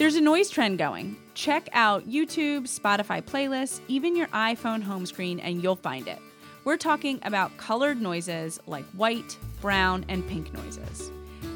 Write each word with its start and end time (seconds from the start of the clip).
There's 0.00 0.14
a 0.14 0.20
noise 0.22 0.48
trend 0.48 0.78
going. 0.78 1.14
Check 1.34 1.68
out 1.74 2.08
YouTube, 2.08 2.62
Spotify 2.62 3.20
playlists, 3.20 3.82
even 3.86 4.16
your 4.16 4.28
iPhone 4.28 4.82
home 4.82 5.04
screen, 5.04 5.38
and 5.40 5.62
you'll 5.62 5.76
find 5.76 6.08
it. 6.08 6.18
We're 6.64 6.78
talking 6.78 7.18
about 7.22 7.54
colored 7.58 8.00
noises 8.00 8.58
like 8.66 8.86
white, 8.92 9.36
brown, 9.60 10.06
and 10.08 10.26
pink 10.26 10.54
noises. 10.54 11.12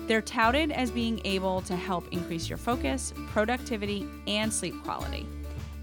They're 0.06 0.20
touted 0.20 0.72
as 0.72 0.90
being 0.90 1.22
able 1.24 1.62
to 1.62 1.74
help 1.74 2.06
increase 2.12 2.46
your 2.46 2.58
focus, 2.58 3.14
productivity, 3.28 4.06
and 4.26 4.52
sleep 4.52 4.74
quality. 4.84 5.26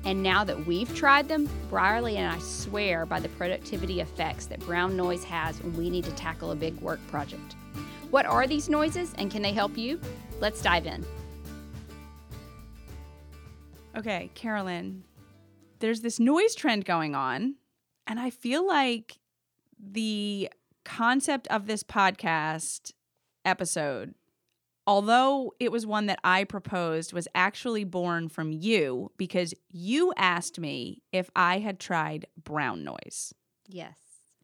And 0.05 0.21
now 0.21 0.43
that 0.43 0.67
we've 0.67 0.95
tried 0.95 1.27
them, 1.29 1.49
Brierley 1.71 2.17
and 2.17 2.31
I 2.31 2.37
swear 2.37 3.07
by 3.07 3.19
the 3.19 3.29
productivity 3.29 4.01
effects 4.01 4.45
that 4.45 4.59
brown 4.59 4.95
noise 4.95 5.23
has 5.23 5.59
when 5.63 5.75
we 5.75 5.89
need 5.89 6.03
to 6.03 6.11
tackle 6.11 6.51
a 6.51 6.55
big 6.55 6.79
work 6.79 6.99
project. 7.07 7.55
What 8.11 8.27
are 8.27 8.45
these 8.45 8.69
noises 8.69 9.15
and 9.17 9.31
can 9.31 9.41
they 9.41 9.51
help 9.51 9.79
you? 9.79 9.99
Let's 10.39 10.61
dive 10.61 10.85
in. 10.85 11.03
Okay, 13.95 14.31
Carolyn, 14.35 15.03
there's 15.79 16.01
this 16.01 16.19
noise 16.19 16.55
trend 16.55 16.85
going 16.85 17.13
on, 17.13 17.55
and 18.07 18.19
I 18.19 18.29
feel 18.29 18.65
like 18.65 19.19
the 19.77 20.49
concept 20.85 21.47
of 21.47 21.67
this 21.67 21.83
podcast 21.83 22.93
episode, 23.43 24.13
although 24.87 25.53
it 25.59 25.71
was 25.71 25.85
one 25.85 26.05
that 26.05 26.19
I 26.23 26.45
proposed, 26.45 27.11
was 27.11 27.27
actually 27.35 27.83
born 27.83 28.29
from 28.29 28.53
you 28.53 29.11
because 29.17 29.53
you 29.69 30.13
asked 30.15 30.57
me 30.59 31.01
if 31.11 31.29
I 31.35 31.59
had 31.59 31.79
tried 31.79 32.27
brown 32.41 32.83
noise. 32.83 33.33
Yes. 33.67 33.97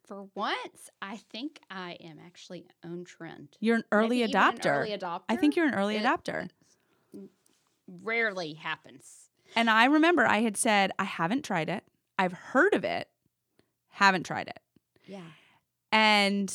For 0.06 0.26
once, 0.34 0.90
I 1.02 1.16
think 1.16 1.60
I 1.70 1.96
am 2.02 2.18
actually 2.24 2.66
on 2.84 3.04
trend. 3.04 3.56
You're 3.60 3.76
an 3.76 3.84
early 3.92 4.20
Maybe 4.20 4.30
even 4.30 4.42
an 4.42 4.56
adopter. 4.58 4.76
early 4.80 4.90
adopter. 4.96 5.22
I 5.28 5.36
think 5.36 5.56
you're 5.56 5.66
an 5.66 5.74
early 5.74 5.96
It- 5.96 6.04
adopter. 6.04 6.48
Rarely 7.86 8.52
happens. 8.54 9.27
And 9.56 9.68
I 9.70 9.86
remember 9.86 10.26
I 10.26 10.42
had 10.42 10.56
said, 10.56 10.92
I 10.98 11.04
haven't 11.04 11.44
tried 11.44 11.68
it. 11.68 11.84
I've 12.18 12.32
heard 12.32 12.74
of 12.74 12.84
it, 12.84 13.08
haven't 13.88 14.24
tried 14.24 14.48
it. 14.48 14.60
Yeah. 15.06 15.20
And 15.92 16.52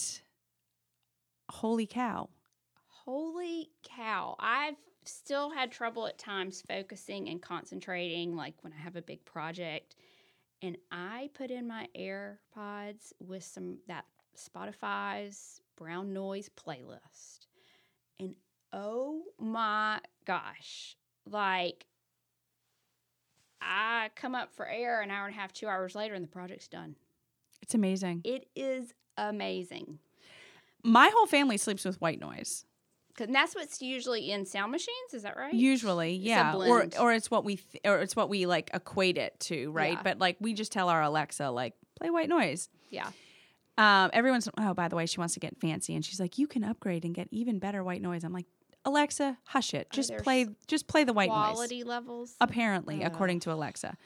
holy 1.49 1.85
cow. 1.85 2.29
Holy 3.05 3.69
cow. 3.83 4.35
I've 4.39 4.75
still 5.05 5.49
had 5.49 5.71
trouble 5.71 6.07
at 6.07 6.17
times 6.17 6.63
focusing 6.67 7.29
and 7.29 7.41
concentrating, 7.41 8.35
like 8.35 8.55
when 8.61 8.73
I 8.73 8.81
have 8.81 8.95
a 8.95 9.01
big 9.01 9.25
project. 9.25 9.95
And 10.61 10.77
I 10.91 11.29
put 11.33 11.51
in 11.51 11.67
my 11.67 11.87
AirPods 11.97 13.11
with 13.19 13.43
some 13.43 13.79
that 13.87 14.05
Spotify's 14.37 15.59
brown 15.75 16.13
noise 16.13 16.49
playlist. 16.49 17.47
And 18.19 18.35
oh 18.71 19.23
my 19.39 19.99
gosh, 20.25 20.95
like 21.29 21.85
I 23.63 24.09
come 24.15 24.35
up 24.35 24.53
for 24.53 24.67
air 24.67 25.01
an 25.01 25.11
hour 25.11 25.25
and 25.25 25.35
a 25.35 25.39
half, 25.39 25.53
two 25.53 25.67
hours 25.67 25.95
later, 25.95 26.13
and 26.13 26.23
the 26.23 26.29
project's 26.29 26.67
done. 26.67 26.95
It's 27.61 27.75
amazing. 27.75 28.21
It 28.23 28.47
is 28.55 28.93
amazing. 29.17 29.99
My 30.83 31.09
whole 31.13 31.27
family 31.27 31.57
sleeps 31.57 31.85
with 31.85 31.99
white 32.01 32.19
noise. 32.19 32.65
Cause 33.15 33.27
that's 33.31 33.53
what's 33.53 33.79
usually 33.79 34.31
in 34.31 34.43
sound 34.45 34.71
machines. 34.71 35.13
Is 35.13 35.21
that 35.21 35.37
right? 35.37 35.53
Usually, 35.53 36.15
yeah, 36.15 36.55
or 36.55 36.87
or 36.99 37.13
it's 37.13 37.29
what 37.29 37.43
we 37.45 37.57
th- 37.57 37.81
or 37.85 37.99
it's 37.99 38.15
what 38.15 38.27
we 38.27 38.47
like 38.47 38.71
equate 38.73 39.19
it 39.19 39.39
to, 39.41 39.69
right? 39.69 39.93
Yeah. 39.93 40.01
But 40.03 40.17
like 40.17 40.37
we 40.39 40.53
just 40.55 40.71
tell 40.71 40.89
our 40.89 41.03
Alexa 41.03 41.51
like 41.51 41.75
play 41.95 42.09
white 42.09 42.27
noise. 42.27 42.69
Yeah. 42.89 43.07
Um, 43.77 44.09
everyone's 44.13 44.49
oh 44.57 44.73
by 44.73 44.87
the 44.87 44.95
way, 44.95 45.05
she 45.05 45.19
wants 45.19 45.35
to 45.35 45.39
get 45.39 45.59
fancy 45.59 45.93
and 45.93 46.03
she's 46.03 46.19
like 46.19 46.39
you 46.39 46.47
can 46.47 46.63
upgrade 46.63 47.05
and 47.05 47.13
get 47.13 47.27
even 47.29 47.59
better 47.59 47.83
white 47.83 48.01
noise. 48.01 48.23
I'm 48.23 48.33
like 48.33 48.47
Alexa, 48.85 49.37
hush 49.45 49.73
it. 49.73 49.89
Just 49.91 50.17
play 50.17 50.47
just 50.67 50.87
play 50.87 51.03
the 51.03 51.13
white 51.13 51.29
noise. 51.29 51.53
Quality 51.53 51.83
levels. 51.83 52.35
apparently, 52.41 53.03
Ugh. 53.03 53.11
according 53.11 53.39
to 53.41 53.51
Alexa. 53.51 53.97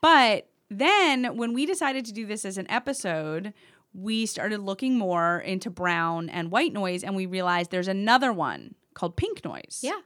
But 0.00 0.48
then 0.70 1.36
when 1.36 1.52
we 1.52 1.66
decided 1.66 2.04
to 2.06 2.12
do 2.12 2.26
this 2.26 2.44
as 2.44 2.58
an 2.58 2.70
episode, 2.70 3.52
we 3.92 4.26
started 4.26 4.60
looking 4.60 4.98
more 4.98 5.38
into 5.40 5.70
brown 5.70 6.28
and 6.28 6.50
white 6.50 6.72
noise, 6.72 7.04
and 7.04 7.14
we 7.14 7.26
realized 7.26 7.70
there's 7.70 7.88
another 7.88 8.32
one 8.32 8.74
called 8.94 9.16
pink 9.16 9.44
noise. 9.44 9.80
Yeah. 9.82 10.00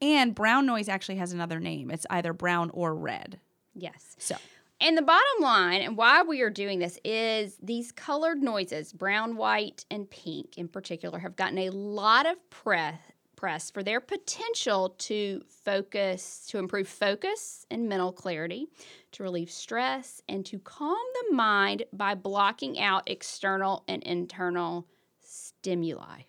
And 0.00 0.34
brown 0.34 0.66
noise 0.66 0.88
actually 0.88 1.16
has 1.16 1.32
another 1.32 1.60
name. 1.60 1.90
It's 1.90 2.06
either 2.10 2.32
brown 2.32 2.70
or 2.74 2.94
red. 2.94 3.38
Yes. 3.74 4.16
So 4.18 4.36
And 4.80 4.98
the 4.98 5.02
bottom 5.02 5.40
line, 5.40 5.80
and 5.80 5.96
why 5.96 6.22
we 6.22 6.40
are 6.42 6.50
doing 6.50 6.80
this, 6.80 6.98
is 7.04 7.56
these 7.62 7.92
colored 7.92 8.42
noises, 8.42 8.92
brown, 8.92 9.36
white, 9.36 9.84
and 9.90 10.10
pink 10.10 10.58
in 10.58 10.66
particular, 10.68 11.20
have 11.20 11.36
gotten 11.36 11.58
a 11.58 11.70
lot 11.70 12.26
of 12.26 12.36
press 12.50 12.98
press 13.42 13.72
for 13.72 13.82
their 13.82 14.00
potential 14.00 14.94
to 14.98 15.42
focus, 15.64 16.46
to 16.48 16.58
improve 16.58 16.86
focus 16.86 17.66
and 17.72 17.88
mental 17.88 18.12
clarity, 18.12 18.68
to 19.10 19.24
relieve 19.24 19.50
stress, 19.50 20.22
and 20.28 20.46
to 20.46 20.60
calm 20.60 20.96
the 21.28 21.34
mind 21.34 21.82
by 21.92 22.14
blocking 22.14 22.78
out 22.78 23.02
external 23.10 23.82
and 23.88 24.00
internal 24.04 24.86
stimuli. 25.20 26.20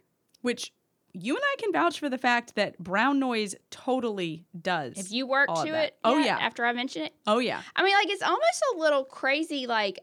which 0.41 0.73
you 1.13 1.35
and 1.35 1.43
I 1.45 1.55
can 1.59 1.71
vouch 1.71 1.99
for 1.99 2.09
the 2.09 2.17
fact 2.17 2.55
that 2.55 2.79
brown 2.79 3.19
noise 3.19 3.53
totally 3.69 4.45
does. 4.59 4.97
Have 4.97 5.09
you 5.09 5.31
of 5.31 5.63
to 5.63 5.67
it? 5.67 5.95
Oh, 6.03 6.17
yeah. 6.17 6.39
After 6.39 6.65
I 6.65 6.73
mention 6.73 7.03
it, 7.03 7.13
oh 7.27 7.37
yeah. 7.37 7.61
I 7.75 7.83
mean, 7.83 7.93
like 7.93 8.09
it's 8.09 8.23
almost 8.23 8.63
a 8.73 8.79
little 8.79 9.03
crazy. 9.03 9.67
Like 9.67 9.99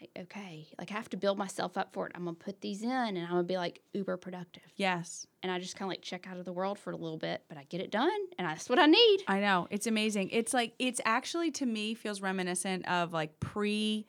like, 0.00 0.10
okay, 0.18 0.66
like 0.78 0.90
I 0.90 0.94
have 0.94 1.08
to 1.10 1.16
build 1.16 1.38
myself 1.38 1.76
up 1.76 1.92
for 1.92 2.06
it. 2.06 2.12
I'm 2.14 2.24
gonna 2.24 2.34
put 2.34 2.60
these 2.60 2.82
in, 2.82 2.90
and 2.90 3.18
I'm 3.18 3.30
gonna 3.30 3.44
be 3.44 3.56
like 3.56 3.80
uber 3.92 4.16
productive. 4.16 4.62
Yes. 4.76 5.26
And 5.42 5.50
I 5.50 5.58
just 5.58 5.76
kind 5.76 5.88
of 5.88 5.92
like 5.92 6.02
check 6.02 6.26
out 6.28 6.36
of 6.36 6.44
the 6.44 6.52
world 6.52 6.78
for 6.78 6.90
a 6.90 6.96
little 6.96 7.18
bit, 7.18 7.42
but 7.48 7.56
I 7.56 7.64
get 7.64 7.80
it 7.80 7.90
done, 7.90 8.10
and 8.38 8.46
that's 8.46 8.68
what 8.68 8.78
I 8.78 8.86
need. 8.86 9.18
I 9.28 9.40
know. 9.40 9.68
It's 9.70 9.86
amazing. 9.86 10.30
It's 10.30 10.52
like 10.52 10.74
it's 10.78 11.00
actually 11.04 11.50
to 11.52 11.66
me 11.66 11.94
feels 11.94 12.20
reminiscent 12.20 12.86
of 12.88 13.12
like 13.12 13.38
pre 13.40 14.06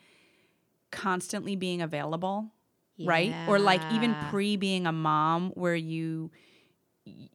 constantly 0.92 1.56
being 1.56 1.82
available, 1.82 2.52
right? 3.04 3.34
Or 3.48 3.60
like 3.60 3.82
even 3.94 4.16
pre 4.30 4.58
being 4.58 4.88
a 4.88 4.92
mom 4.92 5.52
where 5.52 5.76
you 5.76 6.32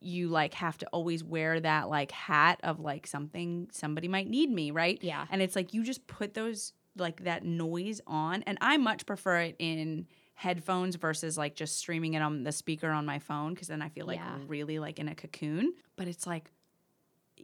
you 0.00 0.28
like 0.28 0.52
have 0.54 0.76
to 0.78 0.86
always 0.88 1.24
wear 1.24 1.58
that 1.58 1.88
like 1.88 2.10
hat 2.10 2.60
of 2.62 2.80
like 2.80 3.06
something 3.06 3.68
somebody 3.72 4.08
might 4.08 4.28
need 4.28 4.50
me, 4.50 4.70
right? 4.70 4.98
Yeah. 5.00 5.26
And 5.30 5.40
it's 5.40 5.56
like 5.56 5.72
you 5.72 5.82
just 5.82 6.06
put 6.06 6.34
those 6.34 6.74
like 6.96 7.24
that 7.24 7.44
noise 7.44 8.00
on 8.06 8.42
and 8.42 8.58
I 8.60 8.76
much 8.76 9.06
prefer 9.06 9.38
it 9.40 9.56
in 9.58 10.06
headphones 10.34 10.96
versus 10.96 11.38
like 11.38 11.54
just 11.54 11.76
streaming 11.78 12.14
it 12.14 12.20
on 12.22 12.42
the 12.42 12.52
speaker 12.52 12.90
on 12.90 13.06
my 13.06 13.18
phone 13.18 13.54
because 13.54 13.68
then 13.68 13.80
I 13.82 13.88
feel 13.88 14.06
like 14.06 14.18
Yeah. 14.18 14.38
really 14.46 14.78
like 14.78 14.98
in 14.98 15.08
a 15.08 15.14
cocoon. 15.14 15.72
But 15.96 16.08
it's 16.08 16.26
like 16.26 16.50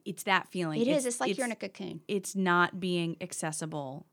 it's 0.05 0.25
that 0.25 0.49
feeling. 0.49 0.81
It 0.81 0.89
is. 0.89 1.07
It's 1.07 1.21
like 1.21 1.37
you're 1.37 1.47
in 1.47 1.53
a 1.53 1.57
cocoon. 1.57 2.01
It's 2.09 2.35
not 2.37 2.79
being 2.79 3.17
accessible. 3.21 4.07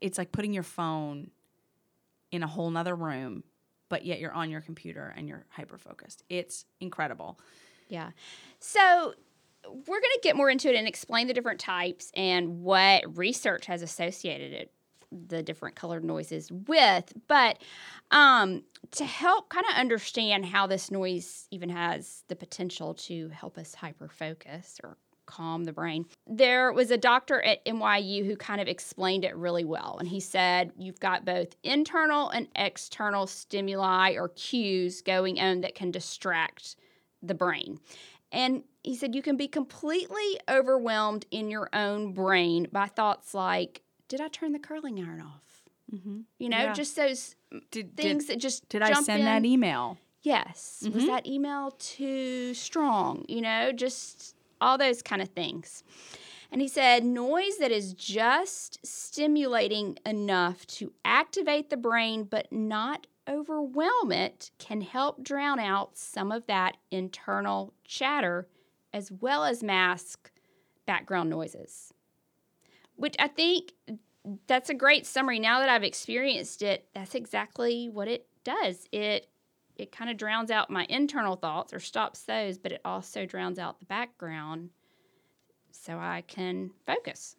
It's 0.00 0.18
like 0.18 0.32
putting 0.32 0.52
your 0.52 0.62
phone 0.62 1.30
in 2.30 2.42
a 2.42 2.46
whole 2.46 2.70
nother 2.70 2.94
room, 2.94 3.44
but 3.88 4.04
yet 4.04 4.18
you're 4.20 4.32
on 4.32 4.50
your 4.50 4.60
computer 4.60 5.12
and 5.16 5.28
you're 5.28 5.46
hyper 5.50 5.78
focused. 5.78 6.22
It's 6.28 6.64
incredible. 6.80 7.38
Yeah. 7.88 8.10
So 8.60 9.14
we're 9.68 10.00
going 10.00 10.12
to 10.14 10.20
get 10.22 10.36
more 10.36 10.50
into 10.50 10.68
it 10.68 10.76
and 10.76 10.86
explain 10.86 11.26
the 11.26 11.34
different 11.34 11.60
types 11.60 12.10
and 12.14 12.62
what 12.62 13.16
research 13.16 13.66
has 13.66 13.82
associated 13.82 14.52
it 14.52 14.70
the 15.28 15.42
different 15.42 15.76
colored 15.76 16.04
noises 16.04 16.50
with 16.66 17.12
but 17.28 17.58
um, 18.10 18.64
to 18.90 19.04
help 19.04 19.48
kind 19.48 19.64
of 19.70 19.76
understand 19.76 20.44
how 20.44 20.66
this 20.66 20.90
noise 20.90 21.46
even 21.52 21.68
has 21.68 22.24
the 22.28 22.34
potential 22.34 22.94
to 22.94 23.28
help 23.28 23.56
us 23.56 23.74
hyper 23.74 24.08
focus 24.08 24.80
or 24.82 24.96
calm 25.26 25.64
the 25.64 25.72
brain 25.72 26.04
there 26.26 26.72
was 26.72 26.90
a 26.90 26.98
doctor 26.98 27.40
at 27.42 27.64
nyu 27.64 28.26
who 28.26 28.36
kind 28.36 28.60
of 28.60 28.66
explained 28.66 29.24
it 29.24 29.34
really 29.36 29.64
well 29.64 29.96
and 30.00 30.08
he 30.08 30.20
said 30.20 30.72
you've 30.76 31.00
got 31.00 31.24
both 31.24 31.54
internal 31.62 32.28
and 32.30 32.48
external 32.56 33.26
stimuli 33.26 34.14
or 34.16 34.28
cues 34.30 35.00
going 35.00 35.38
on 35.38 35.60
that 35.60 35.74
can 35.74 35.90
distract 35.90 36.76
the 37.26 37.34
brain. 37.34 37.80
And 38.30 38.62
he 38.84 38.94
said 38.94 39.14
you 39.14 39.22
can 39.22 39.36
be 39.36 39.48
completely 39.48 40.38
overwhelmed 40.48 41.26
in 41.30 41.50
your 41.50 41.68
own 41.72 42.12
brain 42.12 42.68
by 42.70 42.86
thoughts 42.86 43.34
like, 43.34 43.82
did 44.08 44.20
I 44.20 44.28
turn 44.28 44.52
the 44.52 44.58
curling 44.58 44.98
iron 45.02 45.20
off? 45.22 45.64
Mm-hmm. 45.92 46.20
You 46.38 46.48
know, 46.48 46.62
Yeah. 46.62 46.72
just 46.72 46.94
those 46.94 47.34
Did, 47.70 47.96
things 47.96 48.26
did, 48.26 48.36
that 48.36 48.40
just 48.40 48.68
did 48.68 48.82
I 48.82 48.92
send 48.92 49.20
in. 49.20 49.24
that 49.26 49.44
email? 49.44 49.98
Yes. 50.22 50.82
Was 50.92 51.04
Mhm. 51.04 51.06
that 51.06 51.26
email 51.26 51.72
too 51.72 52.54
strong? 52.54 53.24
You 53.28 53.40
know, 53.42 53.72
just 53.72 54.36
all 54.60 54.78
those 54.78 55.02
kind 55.02 55.20
of 55.22 55.28
things. 55.30 55.82
And 56.50 56.60
he 56.60 56.68
said, 56.68 57.04
noise 57.04 57.56
that 57.58 57.72
is 57.72 57.92
just 57.94 58.78
stimulating 58.86 59.98
enough 60.06 60.66
to 60.68 60.92
activate 61.04 61.70
the 61.70 61.76
brain 61.76 62.24
but 62.24 62.52
not 62.52 63.06
overwhelm 63.28 64.12
it 64.12 64.50
can 64.58 64.82
help 64.82 65.24
drown 65.24 65.58
out 65.58 65.96
some 65.96 66.30
of 66.30 66.46
that 66.46 66.76
internal 66.90 67.72
chatter 67.84 68.46
as 68.94 69.10
well 69.10 69.44
as 69.44 69.62
mask 69.62 70.30
background 70.86 71.28
noises. 71.28 71.92
Which 72.96 73.16
I 73.18 73.26
think 73.28 73.72
that's 74.46 74.70
a 74.70 74.74
great 74.74 75.04
summary. 75.04 75.40
Now 75.40 75.58
that 75.58 75.68
I've 75.68 75.82
experienced 75.82 76.62
it, 76.62 76.86
that's 76.94 77.14
exactly 77.14 77.88
what 77.88 78.08
it 78.08 78.26
does. 78.44 78.86
It 78.92 79.28
it 79.76 79.90
kind 79.90 80.08
of 80.08 80.16
drowns 80.16 80.52
out 80.52 80.70
my 80.70 80.86
internal 80.88 81.34
thoughts 81.34 81.74
or 81.74 81.80
stops 81.80 82.22
those, 82.22 82.58
but 82.58 82.70
it 82.70 82.80
also 82.84 83.26
drowns 83.26 83.58
out 83.58 83.80
the 83.80 83.86
background 83.86 84.70
so 85.72 85.98
I 85.98 86.22
can 86.28 86.70
focus. 86.86 87.34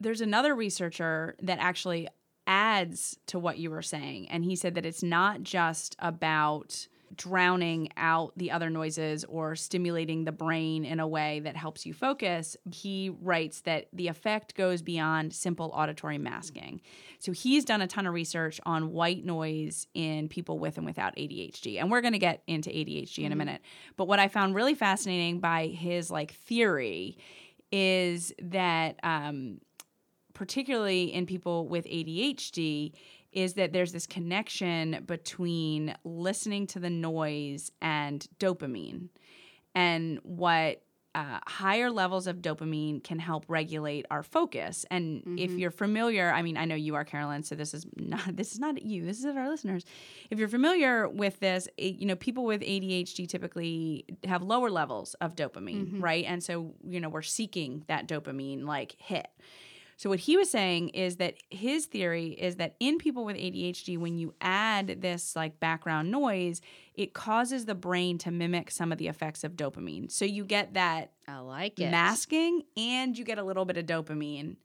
There's 0.00 0.22
another 0.22 0.54
researcher 0.54 1.36
that 1.42 1.58
actually 1.58 2.08
adds 2.46 3.18
to 3.26 3.38
what 3.38 3.58
you 3.58 3.70
were 3.70 3.82
saying. 3.82 4.30
And 4.30 4.42
he 4.42 4.56
said 4.56 4.74
that 4.76 4.86
it's 4.86 5.02
not 5.02 5.42
just 5.42 5.96
about 5.98 6.88
drowning 7.14 7.88
out 7.96 8.32
the 8.36 8.50
other 8.50 8.70
noises 8.70 9.24
or 9.24 9.54
stimulating 9.54 10.24
the 10.24 10.32
brain 10.32 10.84
in 10.84 11.00
a 11.00 11.06
way 11.06 11.40
that 11.40 11.56
helps 11.56 11.86
you 11.86 11.94
focus, 11.94 12.56
he 12.70 13.10
writes 13.20 13.60
that 13.62 13.86
the 13.92 14.08
effect 14.08 14.54
goes 14.54 14.82
beyond 14.82 15.32
simple 15.32 15.70
auditory 15.74 16.18
masking. 16.18 16.80
So 17.18 17.32
he's 17.32 17.64
done 17.64 17.82
a 17.82 17.86
ton 17.86 18.06
of 18.06 18.14
research 18.14 18.60
on 18.66 18.92
white 18.92 19.24
noise 19.24 19.86
in 19.94 20.28
people 20.28 20.58
with 20.58 20.76
and 20.76 20.86
without 20.86 21.16
ADHD. 21.16 21.80
And 21.80 21.90
we're 21.90 22.00
going 22.00 22.12
to 22.12 22.18
get 22.18 22.42
into 22.46 22.70
ADHD 22.70 23.24
in 23.24 23.32
a 23.32 23.36
minute. 23.36 23.62
But 23.96 24.08
what 24.08 24.18
I 24.18 24.28
found 24.28 24.54
really 24.54 24.74
fascinating 24.74 25.40
by 25.40 25.68
his 25.68 26.10
like 26.10 26.32
theory 26.32 27.18
is 27.72 28.32
that 28.40 28.98
um, 29.02 29.60
particularly 30.36 31.12
in 31.14 31.24
people 31.26 31.66
with 31.66 31.86
ADHD, 31.86 32.92
is 33.36 33.54
that 33.54 33.74
there's 33.74 33.92
this 33.92 34.06
connection 34.06 35.04
between 35.06 35.94
listening 36.04 36.66
to 36.66 36.80
the 36.80 36.88
noise 36.88 37.70
and 37.82 38.26
dopamine. 38.40 39.10
And 39.74 40.18
what 40.22 40.80
uh, 41.14 41.38
higher 41.46 41.90
levels 41.90 42.26
of 42.26 42.38
dopamine 42.38 43.04
can 43.04 43.18
help 43.18 43.44
regulate 43.48 44.06
our 44.10 44.22
focus. 44.22 44.86
And 44.90 45.20
mm-hmm. 45.20 45.38
if 45.38 45.52
you're 45.52 45.70
familiar, 45.70 46.30
I 46.30 46.40
mean, 46.40 46.56
I 46.56 46.64
know 46.64 46.74
you 46.74 46.94
are, 46.94 47.04
Carolyn. 47.04 47.42
So 47.42 47.54
this 47.54 47.74
is 47.74 47.86
not 47.94 48.34
this 48.36 48.52
is 48.52 48.58
not 48.58 48.82
you. 48.82 49.04
This 49.04 49.18
is 49.18 49.26
our 49.26 49.48
listeners. 49.50 49.84
If 50.30 50.38
you're 50.38 50.48
familiar 50.48 51.06
with 51.06 51.38
this, 51.38 51.68
it, 51.76 51.96
you 51.96 52.06
know, 52.06 52.16
people 52.16 52.46
with 52.46 52.62
ADHD 52.62 53.28
typically 53.28 54.06
have 54.24 54.42
lower 54.42 54.70
levels 54.70 55.12
of 55.20 55.36
dopamine, 55.36 55.88
mm-hmm. 55.88 56.00
right? 56.00 56.24
And 56.26 56.42
so 56.42 56.74
you 56.82 57.00
know, 57.00 57.10
we're 57.10 57.20
seeking 57.20 57.84
that 57.88 58.08
dopamine 58.08 58.64
like 58.64 58.96
hit. 58.98 59.28
So 59.96 60.10
what 60.10 60.20
he 60.20 60.36
was 60.36 60.50
saying 60.50 60.90
is 60.90 61.16
that 61.16 61.36
his 61.48 61.86
theory 61.86 62.28
is 62.28 62.56
that 62.56 62.76
in 62.80 62.98
people 62.98 63.24
with 63.24 63.36
ADHD 63.36 63.96
when 63.96 64.18
you 64.18 64.34
add 64.42 65.00
this 65.00 65.34
like 65.34 65.58
background 65.58 66.10
noise, 66.10 66.60
it 66.94 67.14
causes 67.14 67.64
the 67.64 67.74
brain 67.74 68.18
to 68.18 68.30
mimic 68.30 68.70
some 68.70 68.92
of 68.92 68.98
the 68.98 69.08
effects 69.08 69.42
of 69.42 69.56
dopamine. 69.56 70.10
So 70.10 70.26
you 70.26 70.44
get 70.44 70.74
that 70.74 71.12
I 71.26 71.38
like 71.38 71.80
it. 71.80 71.90
masking 71.90 72.62
and 72.76 73.16
you 73.16 73.24
get 73.24 73.38
a 73.38 73.42
little 73.42 73.64
bit 73.64 73.78
of 73.78 73.86
dopamine. 73.86 74.56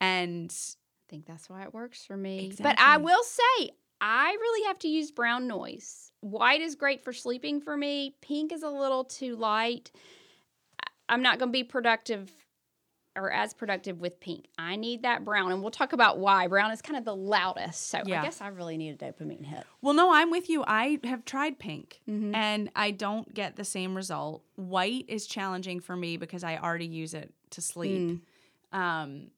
And 0.00 0.50
I 0.52 1.10
think 1.10 1.26
that's 1.26 1.50
why 1.50 1.64
it 1.64 1.74
works 1.74 2.04
for 2.04 2.16
me. 2.16 2.46
Exactly. 2.46 2.62
But 2.62 2.80
I 2.80 2.98
will 2.98 3.24
say 3.24 3.70
I 4.00 4.30
really 4.40 4.66
have 4.68 4.78
to 4.80 4.88
use 4.88 5.10
brown 5.10 5.48
noise. 5.48 6.12
White 6.20 6.60
is 6.60 6.76
great 6.76 7.02
for 7.02 7.12
sleeping 7.12 7.60
for 7.60 7.76
me. 7.76 8.14
Pink 8.22 8.52
is 8.52 8.62
a 8.62 8.70
little 8.70 9.02
too 9.02 9.34
light. 9.34 9.90
I'm 11.08 11.22
not 11.22 11.40
going 11.40 11.48
to 11.48 11.52
be 11.52 11.64
productive 11.64 12.30
or 13.20 13.30
as 13.30 13.52
productive 13.52 14.00
with 14.00 14.18
pink. 14.18 14.46
I 14.58 14.76
need 14.76 15.02
that 15.02 15.24
brown, 15.24 15.52
and 15.52 15.60
we'll 15.60 15.70
talk 15.70 15.92
about 15.92 16.18
why. 16.18 16.46
Brown 16.46 16.70
is 16.70 16.80
kind 16.80 16.96
of 16.96 17.04
the 17.04 17.14
loudest, 17.14 17.88
so 17.88 18.02
yeah. 18.06 18.20
I 18.20 18.24
guess 18.24 18.40
I 18.40 18.48
really 18.48 18.76
need 18.76 19.00
a 19.00 19.04
dopamine 19.04 19.44
hit. 19.44 19.64
Well, 19.82 19.94
no, 19.94 20.12
I'm 20.12 20.30
with 20.30 20.48
you. 20.48 20.64
I 20.66 20.98
have 21.04 21.24
tried 21.24 21.58
pink, 21.58 22.00
mm-hmm. 22.08 22.34
and 22.34 22.70
I 22.74 22.90
don't 22.90 23.32
get 23.32 23.56
the 23.56 23.64
same 23.64 23.94
result. 23.94 24.42
White 24.56 25.04
is 25.08 25.26
challenging 25.26 25.80
for 25.80 25.94
me 25.94 26.16
because 26.16 26.42
I 26.42 26.56
already 26.56 26.86
use 26.86 27.14
it 27.14 27.32
to 27.50 27.60
sleep. 27.60 28.22
Mm. 28.72 28.78
Um, 28.78 29.30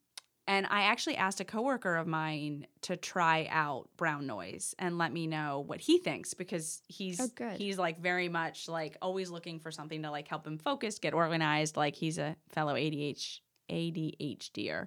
and 0.48 0.66
I 0.70 0.82
actually 0.82 1.16
asked 1.16 1.40
a 1.40 1.44
coworker 1.44 1.96
of 1.96 2.06
mine 2.06 2.66
to 2.82 2.96
try 2.96 3.46
out 3.50 3.88
brown 3.96 4.26
noise 4.26 4.74
and 4.78 4.98
let 4.98 5.12
me 5.12 5.28
know 5.28 5.62
what 5.66 5.80
he 5.80 5.98
thinks 5.98 6.34
because 6.34 6.82
he's 6.88 7.20
oh, 7.20 7.50
he's 7.56 7.78
like 7.78 8.00
very 8.00 8.28
much 8.28 8.68
like 8.68 8.96
always 9.00 9.30
looking 9.30 9.60
for 9.60 9.70
something 9.70 10.02
to 10.02 10.10
like 10.10 10.26
help 10.26 10.44
him 10.44 10.58
focus, 10.58 10.98
get 10.98 11.14
organized. 11.14 11.76
Like 11.76 11.94
he's 11.94 12.18
a 12.18 12.36
fellow 12.48 12.74
ADHD 12.74 13.40
ADHDer. 13.70 14.86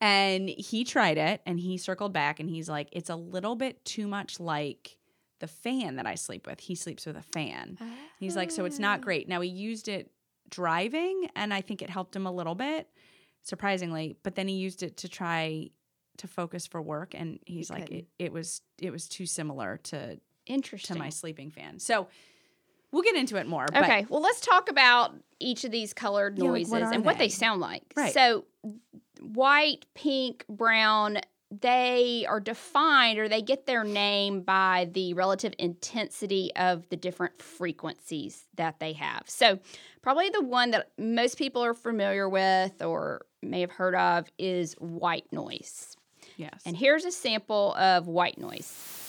And 0.00 0.48
he 0.48 0.84
tried 0.84 1.16
it 1.16 1.40
and 1.46 1.58
he 1.58 1.78
circled 1.78 2.12
back 2.12 2.38
and 2.38 2.50
he's 2.50 2.68
like, 2.68 2.88
it's 2.92 3.08
a 3.08 3.16
little 3.16 3.56
bit 3.56 3.84
too 3.84 4.06
much 4.06 4.38
like 4.38 4.98
the 5.40 5.46
fan 5.46 5.96
that 5.96 6.06
I 6.06 6.14
sleep 6.14 6.46
with. 6.46 6.60
He 6.60 6.74
sleeps 6.74 7.06
with 7.06 7.16
a 7.16 7.22
fan. 7.22 7.78
He's 8.18 8.36
like, 8.36 8.50
so 8.50 8.64
it's 8.64 8.78
not 8.78 9.00
ah. 9.00 9.02
great. 9.02 9.28
Now 9.28 9.40
he 9.40 9.48
used 9.48 9.88
it 9.88 10.10
driving 10.50 11.28
and 11.34 11.52
I 11.52 11.60
think 11.60 11.82
it 11.82 11.90
helped 11.90 12.14
him 12.14 12.26
a 12.26 12.32
little 12.32 12.54
bit, 12.54 12.88
surprisingly. 13.42 14.16
But 14.22 14.34
then 14.34 14.48
he 14.48 14.56
used 14.56 14.82
it 14.82 14.98
to 14.98 15.08
try 15.08 15.70
to 16.18 16.28
focus 16.28 16.66
for 16.66 16.80
work 16.80 17.14
and 17.14 17.38
he's 17.46 17.68
he 17.68 17.74
like, 17.74 17.90
it, 17.90 18.06
it 18.18 18.32
was 18.32 18.62
it 18.80 18.90
was 18.90 19.08
too 19.08 19.26
similar 19.26 19.78
to 19.84 20.18
interesting 20.46 20.96
to 20.96 21.02
my 21.02 21.10
sleeping 21.10 21.50
fan. 21.50 21.78
So 21.78 22.08
We'll 22.92 23.02
get 23.02 23.16
into 23.16 23.36
it 23.36 23.46
more. 23.46 23.66
Okay. 23.74 24.02
But. 24.02 24.10
Well, 24.10 24.22
let's 24.22 24.40
talk 24.40 24.70
about 24.70 25.14
each 25.40 25.64
of 25.64 25.70
these 25.70 25.92
colored 25.92 26.38
yeah, 26.38 26.46
noises 26.46 26.72
like 26.72 26.82
what 26.82 26.94
and 26.94 27.02
they? 27.02 27.06
what 27.06 27.18
they 27.18 27.28
sound 27.28 27.60
like. 27.60 27.82
Right. 27.96 28.14
So, 28.14 28.44
white, 29.20 29.84
pink, 29.94 30.44
brown, 30.48 31.18
they 31.50 32.26
are 32.28 32.40
defined 32.40 33.18
or 33.18 33.28
they 33.28 33.42
get 33.42 33.66
their 33.66 33.84
name 33.84 34.40
by 34.42 34.88
the 34.92 35.14
relative 35.14 35.54
intensity 35.58 36.50
of 36.56 36.88
the 36.88 36.96
different 36.96 37.40
frequencies 37.40 38.44
that 38.56 38.80
they 38.80 38.92
have. 38.94 39.22
So, 39.26 39.58
probably 40.02 40.30
the 40.30 40.42
one 40.42 40.70
that 40.72 40.90
most 40.98 41.38
people 41.38 41.62
are 41.64 41.74
familiar 41.74 42.28
with 42.28 42.82
or 42.82 43.26
may 43.42 43.60
have 43.60 43.70
heard 43.70 43.94
of 43.94 44.26
is 44.38 44.74
white 44.74 45.30
noise. 45.32 45.96
Yes. 46.36 46.62
And 46.66 46.76
here's 46.76 47.04
a 47.04 47.12
sample 47.12 47.74
of 47.74 48.06
white 48.06 48.38
noise. 48.38 49.05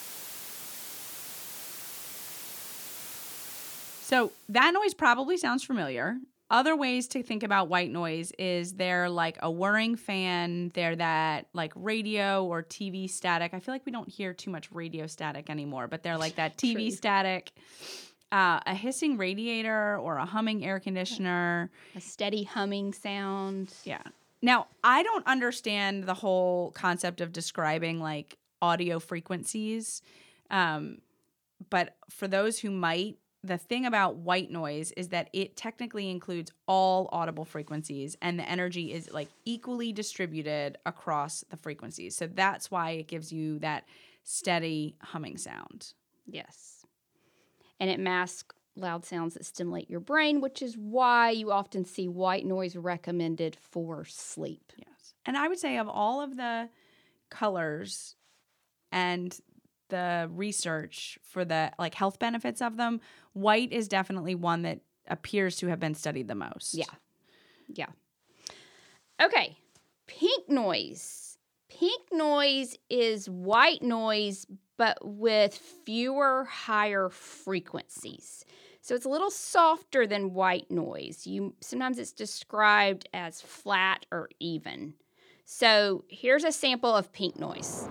So 4.08 4.32
that 4.48 4.74
noise 4.74 4.94
probably 4.94 5.36
sounds 5.36 5.66
familiar. 5.66 6.16
Other 6.50 6.78
ways 6.78 7.10
to 7.10 7.22
think 7.22 7.44
about 7.44 7.68
white 7.68 7.92
noise 7.92 8.32
is 8.40 8.76
they're 8.76 9.10
like 9.10 9.38
a 9.42 9.52
whirring 9.52 9.98
fan, 9.98 10.72
they're 10.74 10.96
that 10.96 11.48
like 11.52 11.74
radio 11.76 12.46
or 12.46 12.64
TV 12.64 13.10
static. 13.10 13.54
I 13.54 13.60
feel 13.60 13.74
like 13.74 13.86
we 13.86 13.92
don't 13.92 14.08
hear 14.08 14.34
too 14.34 14.50
much 14.50 14.72
radio 14.72 15.08
static 15.08 15.50
anymore, 15.50 15.90
but 15.90 16.04
they're 16.04 16.18
like 16.18 16.38
that 16.38 16.56
TV 16.56 16.90
static. 16.90 17.52
Uh, 18.32 18.62
a 18.66 18.74
hissing 18.74 19.18
radiator 19.18 19.98
or 19.98 20.16
a 20.16 20.26
humming 20.26 20.64
air 20.64 20.80
conditioner, 20.80 21.70
a 21.94 22.00
steady 22.00 22.44
humming 22.44 22.94
sound. 22.94 23.74
Yeah. 23.84 24.04
Now, 24.42 24.68
I 24.86 25.04
don't 25.04 25.28
understand 25.28 26.06
the 26.06 26.14
whole 26.14 26.72
concept 26.72 27.20
of 27.20 27.34
describing 27.34 28.00
like 28.00 28.38
audio 28.62 29.00
frequencies. 29.00 30.02
Um, 30.50 31.00
but 31.70 31.98
for 32.10 32.30
those 32.30 32.60
who 32.60 32.72
might, 32.72 33.18
the 33.48 33.58
thing 33.58 33.86
about 33.86 34.18
white 34.18 34.52
noise 34.52 34.92
is 34.98 35.10
that 35.10 35.30
it 35.34 35.56
technically 35.56 36.10
includes 36.10 36.52
all 36.68 37.10
audible 37.12 37.46
frequencies 37.46 38.18
and 38.22 38.38
the 38.38 38.48
energy 38.48 38.94
is 38.94 39.10
like 39.12 39.30
equally 39.46 39.92
distributed 39.92 40.78
across 40.86 41.44
the 41.50 41.58
frequencies. 41.58 42.16
So 42.16 42.28
that's 42.28 42.70
why 42.70 42.92
it 42.92 43.08
gives 43.08 43.32
you 43.32 43.60
that 43.60 43.86
steady 44.24 44.96
humming 45.02 45.38
sound. 45.38 45.94
Yes. 46.26 46.86
And 47.80 47.90
it 47.90 48.00
masks 48.00 48.56
loud 48.76 49.06
sounds 49.06 49.34
that 49.34 49.46
stimulate 49.46 49.90
your 49.90 50.00
brain, 50.00 50.42
which 50.42 50.62
is 50.62 50.78
why 50.78 51.32
you 51.32 51.52
often 51.52 51.86
see 51.86 52.08
white 52.08 52.46
noise 52.46 52.76
recommended 52.76 53.58
for 53.72 54.06
sleep. 54.06 54.72
Yes. 54.78 55.14
And 55.26 55.36
I 55.38 55.48
would 55.48 55.60
say 55.60 55.78
of 55.78 55.88
all 55.88 56.22
of 56.22 56.38
the 56.38 56.70
colors 57.30 58.16
and 58.92 59.38
the 59.90 60.30
research 60.32 61.20
for 61.24 61.46
the 61.46 61.72
like 61.80 61.96
health 61.96 62.20
benefits 62.20 62.62
of 62.62 62.78
them, 62.78 63.02
white 63.34 63.72
is 63.72 63.88
definitely 63.88 64.36
one 64.36 64.64
that 64.64 64.80
appears 65.08 65.56
to 65.58 65.68
have 65.68 65.80
been 65.80 65.96
studied 65.96 66.28
the 66.28 66.36
most. 66.36 66.74
Yeah. 66.74 66.86
Yeah. 67.74 67.88
Okay. 69.22 69.58
Pink 70.08 70.50
noise. 70.50 71.38
Pink 71.70 72.02
noise 72.12 72.78
is 72.90 73.30
white 73.30 73.84
noise, 73.84 74.48
but 74.78 74.98
with 75.02 75.56
fewer 75.86 76.46
higher 76.46 77.10
frequencies. 77.10 78.46
So 78.82 78.96
it's 78.96 79.06
a 79.06 79.10
little 79.10 79.32
softer 79.32 80.08
than 80.08 80.34
white 80.34 80.72
noise. 80.72 81.28
You 81.28 81.56
sometimes 81.60 82.00
it's 82.00 82.14
described 82.14 83.10
as 83.14 83.42
flat 83.42 84.06
or 84.12 84.30
even. 84.40 84.94
So 85.44 86.06
here's 86.10 86.46
a 86.46 86.52
sample 86.52 86.96
of 86.96 87.12
pink 87.12 87.38
noise. 87.38 87.90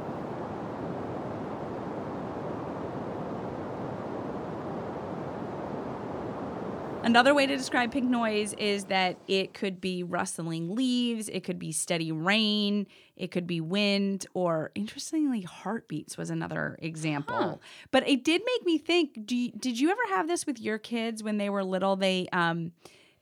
Another 7.06 7.34
way 7.34 7.46
to 7.46 7.56
describe 7.56 7.92
pink 7.92 8.10
noise 8.10 8.52
is 8.54 8.86
that 8.86 9.16
it 9.28 9.54
could 9.54 9.80
be 9.80 10.02
rustling 10.02 10.74
leaves, 10.74 11.28
it 11.28 11.44
could 11.44 11.56
be 11.56 11.70
steady 11.70 12.10
rain, 12.10 12.84
it 13.14 13.30
could 13.30 13.46
be 13.46 13.60
wind, 13.60 14.26
or 14.34 14.72
interestingly, 14.74 15.42
heartbeats 15.42 16.18
was 16.18 16.30
another 16.30 16.76
example. 16.80 17.36
Huh. 17.36 17.56
But 17.92 18.08
it 18.08 18.24
did 18.24 18.42
make 18.44 18.66
me 18.66 18.76
think. 18.76 19.24
Do 19.24 19.36
you, 19.36 19.52
did 19.52 19.78
you 19.78 19.90
ever 19.90 20.00
have 20.08 20.26
this 20.26 20.48
with 20.48 20.58
your 20.58 20.78
kids 20.78 21.22
when 21.22 21.38
they 21.38 21.48
were 21.48 21.62
little? 21.62 21.94
They 21.94 22.26
um, 22.32 22.72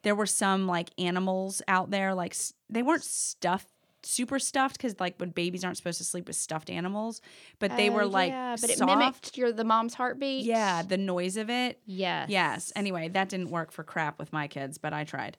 there 0.02 0.14
were 0.14 0.24
some 0.24 0.66
like 0.66 0.88
animals 0.96 1.60
out 1.68 1.90
there, 1.90 2.14
like 2.14 2.34
they 2.70 2.82
weren't 2.82 3.04
stuffed 3.04 3.68
super 4.04 4.38
stuffed 4.38 4.76
because 4.76 4.98
like 5.00 5.14
when 5.18 5.30
babies 5.30 5.64
aren't 5.64 5.76
supposed 5.76 5.98
to 5.98 6.04
sleep 6.04 6.26
with 6.26 6.36
stuffed 6.36 6.70
animals, 6.70 7.20
but 7.58 7.76
they 7.76 7.88
uh, 7.88 7.92
were 7.92 8.06
like 8.06 8.30
yeah, 8.30 8.56
but 8.60 8.70
soft. 8.70 8.80
it 8.80 8.84
mimicked 8.86 9.36
your 9.36 9.52
the 9.52 9.64
mom's 9.64 9.94
heartbeat. 9.94 10.44
Yeah, 10.44 10.82
the 10.82 10.96
noise 10.98 11.36
of 11.36 11.50
it. 11.50 11.80
Yes. 11.86 12.28
Yes. 12.30 12.72
Anyway, 12.76 13.08
that 13.08 13.28
didn't 13.28 13.50
work 13.50 13.72
for 13.72 13.84
crap 13.84 14.18
with 14.18 14.32
my 14.32 14.48
kids, 14.48 14.78
but 14.78 14.92
I 14.92 15.04
tried. 15.04 15.36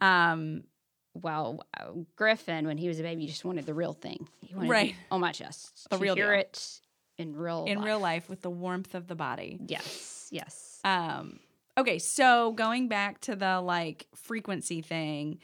Um, 0.00 0.64
well, 1.14 1.60
Griffin, 2.16 2.66
when 2.66 2.76
he 2.78 2.88
was 2.88 3.00
a 3.00 3.02
baby, 3.02 3.26
just 3.26 3.44
wanted 3.44 3.66
the 3.66 3.74
real 3.74 3.92
thing. 3.94 4.28
He 4.42 4.54
wanted 4.54 4.70
Right. 4.70 4.94
on 5.10 5.20
my 5.20 5.32
chest. 5.32 5.86
The 5.90 5.98
real 5.98 6.14
hear 6.14 6.32
deal. 6.32 6.40
it 6.40 6.80
in 7.18 7.34
real 7.34 7.64
in 7.66 7.78
life. 7.78 7.86
real 7.86 7.98
life 8.00 8.28
with 8.28 8.42
the 8.42 8.50
warmth 8.50 8.94
of 8.94 9.06
the 9.06 9.14
body. 9.14 9.58
Yes, 9.66 10.28
yes. 10.30 10.80
Um, 10.84 11.40
okay, 11.78 11.98
so 11.98 12.52
going 12.52 12.88
back 12.88 13.20
to 13.22 13.34
the 13.36 13.60
like 13.60 14.06
frequency 14.14 14.82
thing, 14.82 15.38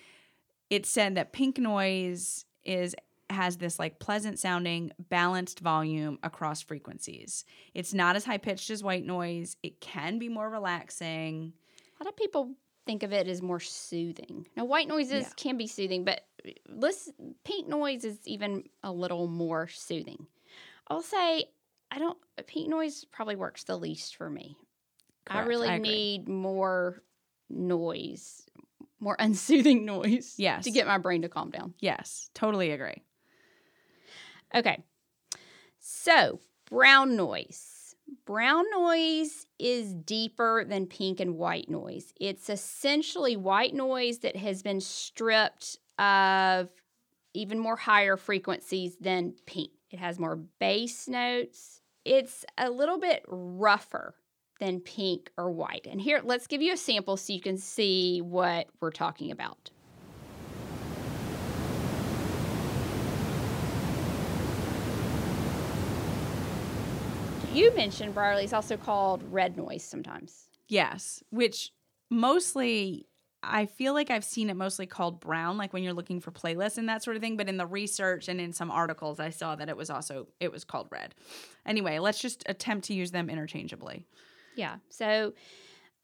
it 0.68 0.84
said 0.84 1.14
that 1.14 1.32
pink 1.32 1.58
noise 1.58 2.44
is 2.64 2.94
has 3.30 3.56
this 3.56 3.78
like 3.78 3.98
pleasant 3.98 4.38
sounding 4.38 4.92
balanced 5.08 5.60
volume 5.60 6.18
across 6.22 6.60
frequencies. 6.60 7.44
It's 7.72 7.94
not 7.94 8.14
as 8.14 8.24
high 8.26 8.36
pitched 8.38 8.68
as 8.70 8.82
white 8.82 9.06
noise. 9.06 9.56
It 9.62 9.80
can 9.80 10.18
be 10.18 10.28
more 10.28 10.50
relaxing. 10.50 11.54
A 11.98 12.04
lot 12.04 12.10
of 12.10 12.16
people 12.16 12.50
think 12.84 13.02
of 13.02 13.12
it 13.12 13.28
as 13.28 13.40
more 13.40 13.60
soothing. 13.60 14.46
Now, 14.56 14.64
white 14.66 14.88
noises 14.88 15.22
Yeah. 15.24 15.32
can 15.36 15.56
be 15.56 15.66
soothing, 15.66 16.04
but 16.04 16.26
listen, 16.68 17.34
pink 17.44 17.68
noise 17.68 18.04
is 18.04 18.18
even 18.26 18.64
a 18.82 18.92
little 18.92 19.28
more 19.28 19.68
soothing. 19.68 20.26
I'll 20.88 21.02
say 21.02 21.46
I 21.90 21.98
don't. 21.98 22.18
Pink 22.46 22.68
noise 22.68 23.04
probably 23.04 23.36
works 23.36 23.64
the 23.64 23.76
least 23.78 24.16
for 24.16 24.28
me. 24.28 24.56
I 25.26 25.40
really 25.40 25.68
I 25.68 25.78
need 25.78 26.28
more 26.28 27.02
noise, 27.48 28.46
more 29.02 29.16
unsoothing 29.20 29.84
noise, 29.84 30.34
Yes. 30.38 30.64
to 30.64 30.70
get 30.70 30.86
my 30.86 30.96
brain 30.98 31.22
to 31.22 31.28
calm 31.28 31.50
down. 31.50 31.74
Yes, 31.80 32.30
totally 32.34 32.70
agree. 32.70 33.02
Okay. 34.54 34.82
So, 35.78 36.40
brown 36.70 37.16
noise. 37.16 37.94
Brown 38.26 38.64
noise 38.70 39.46
is 39.58 39.94
deeper 39.94 40.64
than 40.68 40.86
pink 40.86 41.18
and 41.18 41.36
white 41.36 41.68
noise. 41.68 42.12
It's 42.20 42.48
essentially 42.50 43.36
white 43.36 43.74
noise 43.74 44.18
that 44.18 44.36
has 44.36 44.62
been 44.62 44.80
stripped 44.80 45.78
of 45.98 46.70
even 47.34 47.58
more 47.58 47.76
higher 47.76 48.16
frequencies 48.16 48.96
than 49.00 49.34
pink. 49.46 49.70
It 49.90 49.98
has 49.98 50.18
more 50.18 50.36
bass 50.36 51.08
notes. 51.08 51.80
It's 52.04 52.44
a 52.58 52.70
little 52.70 52.98
bit 52.98 53.24
rougher 53.28 54.14
than 54.62 54.78
pink 54.78 55.28
or 55.36 55.50
white. 55.50 55.88
And 55.90 56.00
here, 56.00 56.20
let's 56.22 56.46
give 56.46 56.62
you 56.62 56.72
a 56.72 56.76
sample 56.76 57.16
so 57.16 57.32
you 57.32 57.40
can 57.40 57.58
see 57.58 58.20
what 58.20 58.68
we're 58.80 58.92
talking 58.92 59.32
about. 59.32 59.70
You 67.52 67.74
mentioned 67.74 68.14
Brierley 68.14 68.44
is 68.44 68.52
also 68.52 68.76
called 68.76 69.24
red 69.32 69.56
noise 69.56 69.82
sometimes. 69.82 70.48
Yes, 70.68 71.24
which 71.30 71.72
mostly 72.08 73.08
I 73.42 73.66
feel 73.66 73.94
like 73.94 74.10
I've 74.10 74.24
seen 74.24 74.48
it 74.48 74.54
mostly 74.54 74.86
called 74.86 75.18
brown, 75.18 75.58
like 75.58 75.72
when 75.72 75.82
you're 75.82 75.92
looking 75.92 76.20
for 76.20 76.30
playlists 76.30 76.78
and 76.78 76.88
that 76.88 77.02
sort 77.02 77.16
of 77.16 77.22
thing. 77.22 77.36
But 77.36 77.48
in 77.48 77.56
the 77.56 77.66
research 77.66 78.28
and 78.28 78.40
in 78.40 78.52
some 78.52 78.70
articles, 78.70 79.18
I 79.18 79.30
saw 79.30 79.56
that 79.56 79.68
it 79.68 79.76
was 79.76 79.90
also 79.90 80.28
it 80.38 80.52
was 80.52 80.62
called 80.62 80.86
red. 80.92 81.16
Anyway, 81.66 81.98
let's 81.98 82.20
just 82.20 82.44
attempt 82.46 82.86
to 82.86 82.94
use 82.94 83.10
them 83.10 83.28
interchangeably. 83.28 84.06
Yeah. 84.56 84.76
So 84.88 85.34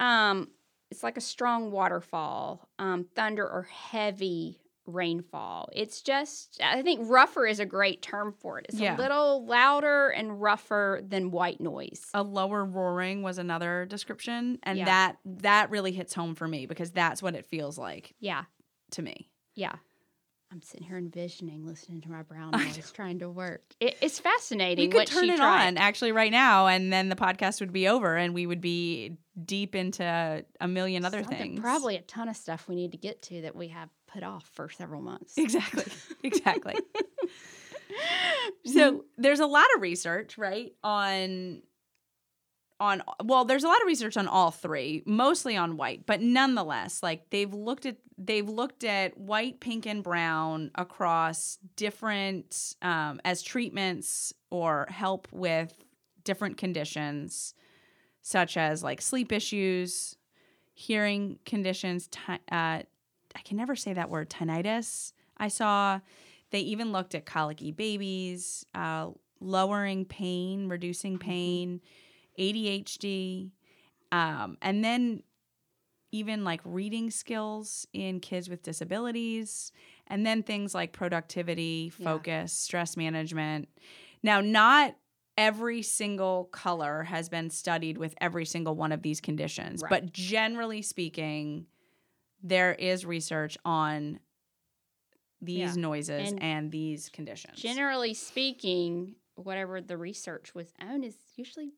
um 0.00 0.48
it's 0.90 1.02
like 1.02 1.18
a 1.18 1.20
strong 1.22 1.70
waterfall, 1.70 2.66
um, 2.78 3.04
thunder 3.14 3.46
or 3.46 3.64
heavy 3.64 4.58
rainfall. 4.86 5.68
It's 5.74 6.00
just 6.00 6.58
I 6.64 6.80
think 6.80 7.00
rougher 7.10 7.46
is 7.46 7.60
a 7.60 7.66
great 7.66 8.00
term 8.00 8.32
for 8.32 8.58
it. 8.58 8.66
It's 8.70 8.80
Yeah. 8.80 8.96
a 8.96 8.98
little 8.98 9.44
louder 9.44 10.08
and 10.08 10.40
rougher 10.40 11.02
than 11.06 11.30
white 11.30 11.60
noise. 11.60 12.06
A 12.14 12.22
lower 12.22 12.64
roaring 12.64 13.20
was 13.22 13.36
another 13.36 13.84
description, 13.84 14.58
and 14.62 14.78
Yeah. 14.78 14.84
that 14.86 15.16
that 15.26 15.68
really 15.70 15.92
hits 15.92 16.14
home 16.14 16.34
for 16.34 16.48
me 16.48 16.64
because 16.64 16.90
that's 16.90 17.22
what 17.22 17.34
it 17.34 17.44
feels 17.44 17.76
like 17.76 18.14
Yeah. 18.18 18.44
to 18.92 19.02
me. 19.02 19.30
Yeah. 19.54 19.74
I'm 20.50 20.62
sitting 20.62 20.86
here 20.86 20.96
envisioning 20.96 21.66
listening 21.66 22.00
to 22.02 22.10
my 22.10 22.22
brown 22.22 22.50
noise 22.52 22.90
trying 22.92 23.18
to 23.18 23.28
work. 23.28 23.62
It, 23.80 23.98
it's 24.00 24.18
fascinating. 24.18 24.88
We 24.88 24.98
could 24.98 25.06
turn 25.06 25.26
you 25.26 25.34
it 25.34 25.36
try 25.36 25.66
on 25.66 25.76
actually 25.76 26.12
right 26.12 26.32
now, 26.32 26.66
and 26.68 26.92
then 26.92 27.10
the 27.10 27.16
podcast 27.16 27.60
would 27.60 27.72
be 27.72 27.86
over, 27.88 28.16
and 28.16 28.32
we 28.32 28.46
would 28.46 28.60
be 28.62 29.18
deep 29.44 29.74
into 29.74 30.44
a 30.60 30.68
million 30.68 31.04
other 31.04 31.22
Something- 31.22 31.38
things. 31.38 31.60
Probably 31.60 31.96
a 31.96 32.00
ton 32.02 32.28
of 32.28 32.36
stuff 32.36 32.66
we 32.66 32.76
need 32.76 32.92
to 32.92 32.98
get 32.98 33.20
to 33.22 33.42
that 33.42 33.54
we 33.54 33.68
have 33.68 33.90
put 34.06 34.22
off 34.22 34.48
for 34.54 34.70
several 34.70 35.02
months. 35.02 35.36
Exactly. 35.36 35.84
Exactly. 36.24 36.74
so 38.66 39.04
there's 39.16 39.40
a 39.40 39.46
lot 39.46 39.66
of 39.76 39.82
research, 39.82 40.36
right, 40.36 40.72
on 40.82 41.62
on 42.80 43.02
well, 43.24 43.44
there's 43.44 43.64
a 43.64 43.68
lot 43.68 43.80
of 43.80 43.86
research 43.86 44.16
on 44.16 44.28
all 44.28 44.50
three, 44.50 45.02
mostly 45.04 45.56
on 45.56 45.76
white, 45.76 46.06
but 46.06 46.20
nonetheless, 46.20 47.02
like 47.02 47.30
they've 47.30 47.52
looked 47.52 47.86
at 47.86 47.96
they've 48.16 48.48
looked 48.48 48.84
at 48.84 49.16
white, 49.18 49.60
pink, 49.60 49.86
and 49.86 50.02
brown 50.02 50.70
across 50.74 51.58
different 51.76 52.76
um, 52.82 53.20
as 53.24 53.42
treatments 53.42 54.32
or 54.50 54.86
help 54.90 55.28
with 55.32 55.72
different 56.24 56.56
conditions, 56.56 57.54
such 58.22 58.56
as 58.56 58.82
like 58.82 59.00
sleep 59.00 59.32
issues, 59.32 60.16
hearing 60.74 61.38
conditions. 61.44 62.08
Ti- 62.08 62.32
uh, 62.52 62.82
I 63.34 63.40
can 63.44 63.56
never 63.56 63.76
say 63.76 63.92
that 63.92 64.10
word 64.10 64.30
tinnitus. 64.30 65.12
I 65.36 65.48
saw 65.48 66.00
they 66.50 66.60
even 66.60 66.92
looked 66.92 67.14
at 67.14 67.26
colicky 67.26 67.72
babies, 67.72 68.64
uh, 68.74 69.10
lowering 69.40 70.04
pain, 70.04 70.68
reducing 70.68 71.18
pain, 71.18 71.80
ADHD, 72.38 73.50
um, 74.12 74.56
and 74.62 74.84
then 74.84 75.22
even 76.10 76.42
like 76.44 76.60
reading 76.64 77.10
skills 77.10 77.86
in 77.92 78.20
kids 78.20 78.48
with 78.48 78.62
disabilities, 78.62 79.72
and 80.06 80.24
then 80.24 80.42
things 80.42 80.74
like 80.74 80.92
productivity, 80.92 81.92
Yeah. 81.98 82.04
focus, 82.04 82.52
stress 82.52 82.96
management. 82.96 83.68
Now, 84.22 84.40
not 84.40 84.96
every 85.36 85.82
single 85.82 86.46
color 86.46 87.02
has 87.04 87.28
been 87.28 87.50
studied 87.50 87.98
with 87.98 88.14
every 88.20 88.44
single 88.46 88.74
one 88.74 88.90
of 88.90 89.02
these 89.02 89.20
conditions, 89.20 89.82
Right. 89.82 89.90
but 89.90 90.12
generally 90.12 90.80
speaking, 90.82 91.66
there 92.42 92.72
is 92.74 93.04
research 93.04 93.58
on 93.64 94.18
these 95.40 95.76
Yeah. 95.76 95.82
noises 95.82 96.32
And 96.32 96.42
and, 96.42 96.72
these 96.72 97.08
conditions. 97.10 97.60
Generally 97.60 98.14
speaking, 98.14 99.14
whatever 99.36 99.80
the 99.80 99.96
research 99.96 100.54
was 100.54 100.72
on 100.80 101.04
is 101.04 101.16
usually 101.36 101.70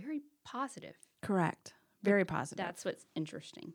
very 0.00 0.22
positive. 0.44 0.96
Correct. 1.22 1.74
Very 2.02 2.24
positive. 2.24 2.64
That's 2.64 2.84
what's 2.84 3.06
interesting. 3.14 3.74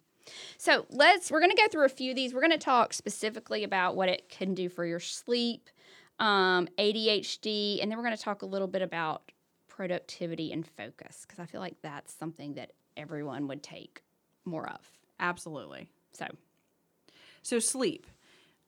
So 0.57 0.85
let's 0.89 1.29
we're 1.29 1.39
going 1.39 1.51
to 1.51 1.57
go 1.57 1.67
through 1.67 1.85
a 1.85 1.89
few 1.89 2.11
of 2.11 2.15
these. 2.15 2.33
We're 2.33 2.41
going 2.41 2.51
to 2.51 2.57
talk 2.57 2.93
specifically 2.93 3.63
about 3.63 3.95
what 3.95 4.09
it 4.09 4.27
can 4.29 4.53
do 4.53 4.69
for 4.69 4.85
your 4.85 4.99
sleep, 4.99 5.69
um, 6.19 6.67
ADHD, 6.79 7.81
and 7.81 7.91
then 7.91 7.97
we're 7.97 8.05
going 8.05 8.17
to 8.17 8.23
talk 8.23 8.41
a 8.41 8.47
little 8.47 8.67
bit 8.67 8.81
about 8.81 9.31
productivity 9.67 10.51
and 10.51 10.65
focus 10.65 11.25
because 11.27 11.39
I 11.39 11.45
feel 11.45 11.61
like 11.61 11.75
that's 11.81 12.13
something 12.13 12.53
that 12.55 12.71
everyone 12.97 13.47
would 13.47 13.61
take 13.61 14.01
more 14.45 14.67
of. 14.67 14.79
Absolutely. 15.19 15.89
So 16.13 16.25
So 17.43 17.59
sleep. 17.59 18.07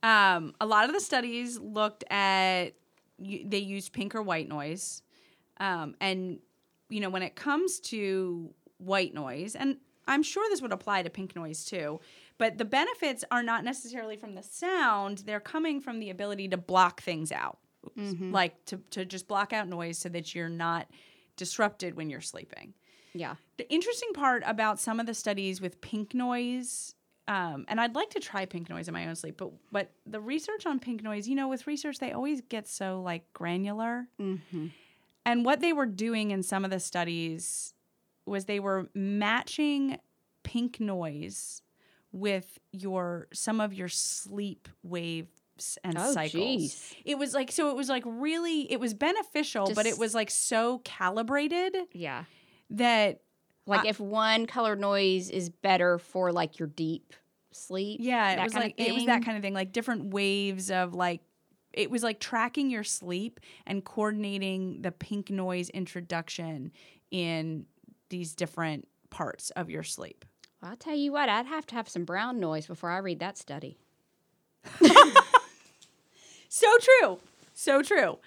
Um, 0.03 0.53
a 0.61 0.65
lot 0.65 0.85
of 0.85 0.93
the 0.93 0.99
studies 0.99 1.57
looked 1.57 2.03
at 2.11 2.73
they 3.19 3.57
used 3.57 3.93
pink 3.93 4.13
or 4.13 4.21
white 4.21 4.47
noise, 4.47 5.01
um, 5.59 5.95
and 5.99 6.39
you 6.89 6.99
know 6.99 7.09
when 7.09 7.23
it 7.23 7.35
comes 7.35 7.79
to 7.81 8.53
white 8.77 9.13
noise, 9.13 9.55
and 9.55 9.77
I'm 10.07 10.23
sure 10.23 10.47
this 10.49 10.61
would 10.61 10.71
apply 10.71 11.03
to 11.03 11.09
pink 11.09 11.35
noise 11.35 11.65
too. 11.65 11.99
But 12.37 12.57
the 12.57 12.65
benefits 12.65 13.23
are 13.31 13.41
not 13.41 13.63
necessarily 13.63 14.15
from 14.15 14.35
the 14.35 14.43
sound; 14.43 15.19
they're 15.25 15.39
coming 15.39 15.81
from 15.81 15.99
the 15.99 16.09
ability 16.09 16.47
to 16.49 16.57
block 16.57 17.01
things 17.01 17.31
out, 17.31 17.57
like 18.31 18.63
to 18.65 18.77
to 18.91 19.05
just 19.05 19.27
block 19.27 19.53
out 19.53 19.67
noise 19.67 19.97
so 19.97 20.09
that 20.09 20.35
you're 20.35 20.49
not 20.49 20.87
disrupted 21.35 21.95
when 21.95 22.09
you're 22.09 22.21
sleeping. 22.21 22.73
yeah, 23.13 23.35
The 23.57 23.71
interesting 23.71 24.11
part 24.13 24.43
about 24.45 24.79
some 24.79 24.99
of 24.99 25.05
the 25.05 25.13
studies 25.13 25.61
with 25.61 25.81
pink 25.81 26.13
noise, 26.13 26.93
um, 27.27 27.65
and 27.67 27.79
I'd 27.79 27.95
like 27.95 28.09
to 28.11 28.19
try 28.19 28.45
pink 28.45 28.69
noise 28.69 28.87
in 28.87 28.93
my 28.93 29.07
own 29.07 29.15
sleep, 29.15 29.35
but 29.37 29.51
but 29.71 29.91
the 30.05 30.19
research 30.19 30.65
on 30.65 30.79
pink 30.79 31.01
noise, 31.03 31.27
you 31.27 31.35
know, 31.35 31.47
with 31.47 31.65
research 31.67 31.97
they 31.99 32.11
always 32.11 32.41
get 32.41 32.67
so 32.67 33.01
like 33.01 33.31
granular, 33.33 34.07
mm-hmm. 34.19 34.67
And 35.27 35.45
what 35.45 35.59
they 35.59 35.73
were 35.73 35.85
doing 35.85 36.31
in 36.31 36.41
some 36.41 36.65
of 36.65 36.71
the 36.71 36.79
studies 36.79 37.73
was 38.25 38.45
they 38.45 38.59
were 38.59 38.89
matching 38.95 39.99
pink 40.43 40.79
noise 40.79 41.61
with 42.11 42.57
your 42.71 43.27
some 43.33 43.59
of 43.61 43.73
your 43.73 43.89
sleep 43.89 44.67
waves 44.81 45.77
and 45.83 45.97
Oh, 45.97 46.11
cycles. 46.13 46.31
geez. 46.31 46.95
It 47.05 47.17
was 47.17 47.33
like 47.33 47.51
so 47.51 47.69
it 47.69 47.75
was 47.75 47.89
like 47.89 48.03
really 48.05 48.71
it 48.71 48.79
was 48.79 48.93
beneficial, 48.93 49.71
but 49.75 49.85
it 49.85 49.97
was 49.99 50.15
like 50.15 50.31
so 50.31 50.79
calibrated 50.85 51.75
yeah. 51.93 52.23
that 52.71 53.19
Like 53.65 53.85
I- 53.85 53.89
if 53.89 53.99
one 53.99 54.45
color 54.45 54.75
noise 54.75 55.29
is 55.29 55.49
better 55.49 55.97
for 55.99 56.31
like 56.31 56.57
your 56.59 56.67
deep 56.69 57.13
sleep. 57.51 57.99
Yeah, 58.01 58.39
it 58.39 58.43
was 58.43 58.53
like 58.53 58.75
it 58.77 58.93
was 58.93 59.05
that 59.05 59.23
kind 59.25 59.35
of 59.37 59.43
thing, 59.43 59.53
like 59.53 59.71
different 59.73 60.13
waves 60.13 60.71
of 60.71 60.93
like 60.93 61.21
it 61.77 61.91
was 61.91 62.03
like 62.03 62.19
tracking 62.19 62.69
your 62.69 62.83
sleep 62.83 63.39
and 63.65 63.85
coordinating 63.85 64.81
the 64.81 64.91
pink 64.91 65.29
noise 65.29 65.69
introduction 65.69 66.71
in 67.11 67.65
these 68.09 68.33
different 68.33 68.87
parts 69.09 69.51
of 69.51 69.69
your 69.69 69.83
sleep. 69.83 70.25
Well, 70.61 70.71
I'll 70.71 70.77
tell 70.77 70.95
you 70.95 71.11
what, 71.11 71.29
I'd 71.29 71.45
have 71.45 71.67
to 71.67 71.75
have 71.75 71.87
some 71.87 72.03
brown 72.03 72.39
noise 72.39 72.65
before 72.65 72.89
I 72.89 72.97
read 72.97 73.19
that 73.19 73.37
study. 73.37 73.77
so 76.49 76.67
true. 76.79 77.19
So 77.53 77.83
true. 77.83 78.17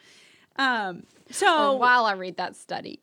Um, 0.56 1.02
so 1.30 1.72
or 1.72 1.78
while 1.78 2.04
I 2.04 2.12
read 2.12 2.36
that 2.36 2.54
study. 2.54 3.00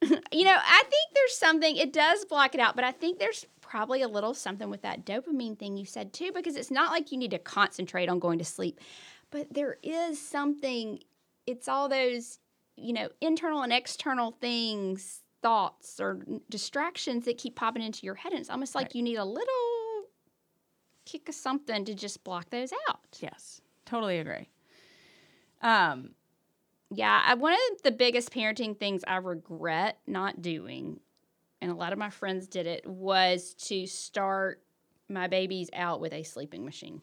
you 0.02 0.44
know, 0.44 0.56
I 0.56 0.82
think 0.82 1.14
there's 1.14 1.36
something, 1.36 1.76
it 1.76 1.92
does 1.92 2.24
block 2.24 2.54
it 2.54 2.60
out, 2.60 2.76
but 2.76 2.84
I 2.84 2.92
think 2.92 3.18
there's 3.18 3.46
probably 3.60 4.02
a 4.02 4.08
little 4.08 4.32
something 4.32 4.70
with 4.70 4.82
that 4.82 5.04
dopamine 5.04 5.58
thing 5.58 5.76
you 5.76 5.84
said 5.84 6.12
too, 6.12 6.30
because 6.32 6.54
it's 6.54 6.70
not 6.70 6.92
like 6.92 7.10
you 7.10 7.18
need 7.18 7.32
to 7.32 7.38
concentrate 7.38 8.08
on 8.08 8.20
going 8.20 8.38
to 8.38 8.44
sleep, 8.44 8.80
but 9.36 9.52
there 9.52 9.76
is 9.82 10.18
something, 10.18 10.98
it's 11.46 11.68
all 11.68 11.90
those, 11.90 12.38
you 12.76 12.94
know, 12.94 13.10
internal 13.20 13.62
and 13.62 13.70
external 13.72 14.30
things, 14.40 15.20
thoughts 15.42 16.00
or 16.00 16.20
distractions 16.48 17.26
that 17.26 17.36
keep 17.36 17.54
popping 17.54 17.82
into 17.82 18.06
your 18.06 18.14
head. 18.14 18.32
And 18.32 18.40
it's 18.40 18.48
almost 18.48 18.74
like 18.74 18.86
Right. 18.86 18.94
you 18.96 19.02
need 19.02 19.16
a 19.16 19.24
little 19.24 20.08
kick 21.04 21.28
of 21.28 21.34
something 21.34 21.84
to 21.84 21.94
just 21.94 22.24
block 22.24 22.48
those 22.48 22.72
out. 22.88 23.18
yes, 23.20 23.60
totally 23.84 24.18
agree. 24.18 24.48
Um, 25.60 26.14
Yeah, 26.90 27.22
I, 27.26 27.34
one 27.34 27.52
of 27.52 27.82
the 27.82 27.90
biggest 27.90 28.30
parenting 28.32 28.78
things 28.78 29.02
I 29.06 29.16
regret 29.16 29.98
not 30.06 30.40
doing, 30.40 31.00
and 31.60 31.70
a 31.70 31.74
lot 31.74 31.92
of 31.92 31.98
my 31.98 32.10
friends 32.10 32.46
did 32.46 32.66
it, 32.66 32.86
was 32.86 33.52
to 33.66 33.86
start 33.86 34.62
my 35.10 35.26
babies 35.26 35.68
out 35.74 36.00
with 36.00 36.12
a 36.14 36.22
sleeping 36.22 36.64
machine, 36.64 37.02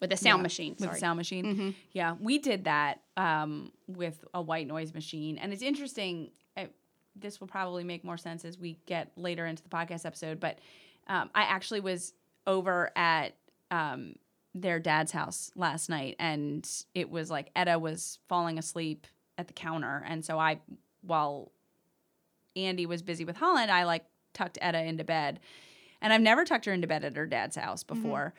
with 0.00 0.12
a 0.12 0.16
sound 0.16 0.40
Yeah, 0.40 0.42
machine. 0.42 0.76
with 0.78 0.90
a 0.90 0.96
sound 0.96 1.16
machine. 1.16 1.44
Mhm. 1.56 1.74
Yeah, 1.92 2.16
we 2.20 2.38
did 2.38 2.64
that 2.64 3.00
um, 3.16 3.72
with 3.86 4.24
a 4.34 4.42
white 4.42 4.66
noise 4.66 4.92
machine, 4.94 5.38
and 5.38 5.52
it's 5.52 5.62
interesting. 5.62 6.30
this 7.18 7.40
will 7.40 7.46
probably 7.48 7.82
make 7.82 8.04
more 8.04 8.18
sense 8.18 8.44
as 8.44 8.58
we 8.58 8.78
get 8.84 9.10
later 9.16 9.46
into 9.46 9.62
the 9.62 9.70
podcast 9.70 10.04
episode. 10.04 10.38
But 10.38 10.58
um, 11.06 11.30
I 11.34 11.44
actually 11.44 11.80
was 11.80 12.12
over 12.46 12.90
at 12.94 13.34
um, 13.70 14.16
their 14.54 14.78
dad's 14.78 15.12
house 15.12 15.50
last 15.56 15.88
night, 15.88 16.16
and 16.18 16.68
it 16.94 17.08
was 17.08 17.30
like 17.30 17.50
Etta 17.56 17.78
was 17.78 18.18
falling 18.28 18.58
asleep 18.58 19.06
at 19.38 19.46
the 19.46 19.54
counter, 19.54 20.04
and 20.06 20.26
so 20.26 20.38
I, 20.38 20.60
while 21.00 21.52
Andy 22.54 22.84
was 22.84 23.00
busy 23.02 23.24
with 23.24 23.36
Holland, 23.36 23.70
I 23.70 23.84
like 23.84 24.04
tucked 24.34 24.58
Etta 24.60 24.82
into 24.82 25.02
bed, 25.04 25.40
and 26.02 26.12
I've 26.12 26.20
never 26.20 26.44
tucked 26.44 26.66
her 26.66 26.72
into 26.74 26.86
bed 26.86 27.02
at 27.02 27.16
her 27.16 27.24
dad's 27.26 27.56
house 27.56 27.82
before. 27.82 28.34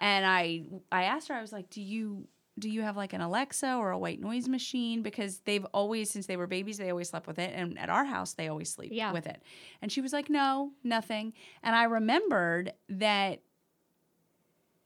And 0.00 0.24
I 0.26 0.64
I 0.90 1.04
asked 1.04 1.28
her, 1.28 1.34
I 1.34 1.42
was 1.42 1.52
like, 1.52 1.70
"Do 1.70 1.82
you 1.82 2.26
do 2.58 2.68
you 2.68 2.82
have 2.82 2.96
like 2.96 3.12
an 3.12 3.20
Alexa 3.20 3.74
or 3.76 3.90
a 3.90 3.98
white 3.98 4.20
noise 4.20 4.48
machine? 4.48 5.02
Because 5.02 5.38
they've 5.40 5.64
always, 5.72 6.10
since 6.10 6.26
they 6.26 6.36
were 6.36 6.46
babies, 6.46 6.78
they 6.78 6.90
always 6.90 7.08
slept 7.10 7.26
with 7.26 7.38
it, 7.38 7.52
and 7.54 7.78
at 7.78 7.88
our 7.90 8.04
house 8.04 8.32
they 8.34 8.48
always 8.48 8.68
sleep 8.70 8.90
Yeah. 8.94 9.12
with 9.12 9.26
it." 9.26 9.42
And 9.82 9.92
she 9.92 10.00
was 10.00 10.12
like, 10.12 10.28
"No, 10.30 10.72
nothing." 10.82 11.32
And 11.62 11.76
I 11.76 11.84
remembered 11.84 12.72
that 12.88 13.42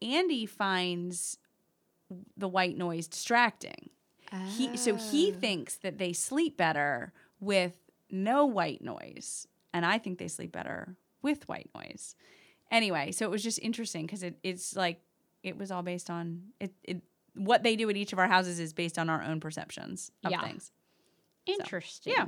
Andy 0.01 0.45
finds 0.45 1.37
the 2.37 2.47
white 2.47 2.77
noise 2.77 3.07
distracting. 3.07 3.89
He 4.57 4.77
so 4.77 4.95
he 4.95 5.31
Oh. 5.33 5.39
thinks 5.39 5.77
that 5.77 5.97
they 5.97 6.13
sleep 6.13 6.57
better 6.57 7.13
with 7.39 7.77
no 8.11 8.45
white 8.45 8.81
noise, 8.81 9.47
and 9.73 9.85
I 9.85 9.97
think 9.97 10.19
they 10.19 10.27
sleep 10.27 10.51
better 10.51 10.97
with 11.21 11.47
white 11.47 11.69
noise. 11.73 12.15
Anyway, 12.71 13.11
so 13.11 13.25
it 13.25 13.31
was 13.31 13.43
just 13.43 13.59
interesting 13.61 14.05
because 14.05 14.23
it, 14.23 14.37
it's 14.43 14.75
like 14.75 14.99
it 15.43 15.57
was 15.57 15.71
all 15.71 15.83
based 15.83 16.09
on 16.09 16.41
it, 16.59 16.73
it. 16.83 17.01
What 17.35 17.63
they 17.63 17.75
do 17.75 17.89
at 17.89 17.97
each 17.97 18.13
of 18.13 18.19
our 18.19 18.27
houses 18.27 18.59
is 18.59 18.71
based 18.73 18.97
on 18.97 19.09
our 19.09 19.21
own 19.21 19.39
perceptions 19.39 20.11
of 20.23 20.31
Yeah. 20.31 20.41
things. 20.41 20.71
Interesting. 21.45 22.13
yeah. 22.17 22.25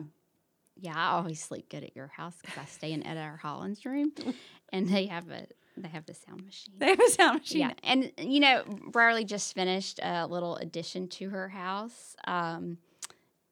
Yeah, 0.80 0.94
I 0.96 1.12
always 1.18 1.42
sleep 1.42 1.70
good 1.70 1.84
at 1.84 1.96
your 1.96 2.08
house 2.08 2.36
because 2.40 2.56
I 2.58 2.66
stay 2.66 2.92
in 2.92 3.04
Ed 3.06 3.18
our 3.18 3.38
Holland's 3.38 3.84
room, 3.84 4.12
and 4.72 4.88
they 4.88 5.08
have 5.08 5.28
a 5.32 5.48
they 5.76 5.88
have 5.90 6.06
the 6.06 6.14
sound 6.14 6.46
machine. 6.46 6.74
They 6.78 6.90
have 6.90 7.00
a 7.00 7.10
sound 7.10 7.40
machine. 7.40 7.60
Yeah, 7.62 7.74
and 7.84 8.12
you 8.20 8.40
know, 8.40 8.64
Brierley 8.92 9.26
just 9.26 9.56
finished 9.56 10.00
a 10.04 10.28
little 10.28 10.56
addition 10.58 11.08
to 11.10 11.30
her 11.30 11.50
house. 11.50 12.16
Um, 12.28 12.78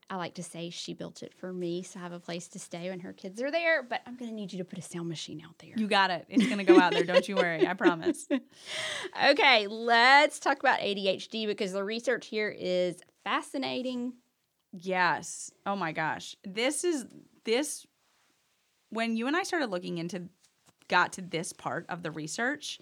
I 0.08 0.18
like 0.18 0.36
to 0.36 0.44
say 0.44 0.70
she 0.70 0.94
built 0.94 1.24
it 1.24 1.34
for 1.34 1.52
me, 1.52 1.82
so 1.82 2.00
I 2.00 2.04
have 2.04 2.12
a 2.12 2.20
place 2.20 2.48
to 2.50 2.60
stay 2.60 2.90
when 2.92 3.00
her 3.00 3.12
kids 3.12 3.42
are 3.42 3.50
there. 3.50 3.82
But 3.82 4.02
I'm 4.06 4.16
going 4.16 4.30
to 4.30 4.36
need 4.36 4.54
you 4.54 4.60
to 4.60 4.66
put 4.66 4.78
a 4.78 4.82
sound 4.82 5.10
machine 5.10 5.42
out 5.44 5.58
there. 5.58 5.74
You 5.76 5.88
got 5.88 6.12
it. 6.12 6.26
It's 6.30 6.48
gonna 6.48 6.64
go 6.64 6.80
out 6.80 6.94
there. 6.94 7.04
Don't 7.04 7.28
you 7.28 7.36
worry. 7.36 7.68
I 7.68 7.74
promise. 7.86 8.28
okay, 9.30 9.66
let's 9.68 10.40
talk 10.40 10.60
about 10.60 10.80
ADHD 10.80 11.48
because 11.48 11.74
the 11.74 11.84
research 11.84 12.28
here 12.28 12.56
is 12.56 13.02
fascinating. 13.24 14.14
Yes. 14.72 15.52
Oh 15.66 15.76
my 15.76 15.92
gosh. 15.92 16.36
This 16.44 16.84
is 16.84 17.06
this 17.44 17.88
when 18.90 19.18
you 19.18 19.26
and 19.26 19.36
I 19.36 19.44
started 19.44 19.72
looking 19.72 19.98
into 19.98 20.30
got 20.88 21.14
to 21.14 21.22
this 21.22 21.52
part 21.52 21.86
of 21.90 22.04
the 22.04 22.12
research 22.12 22.80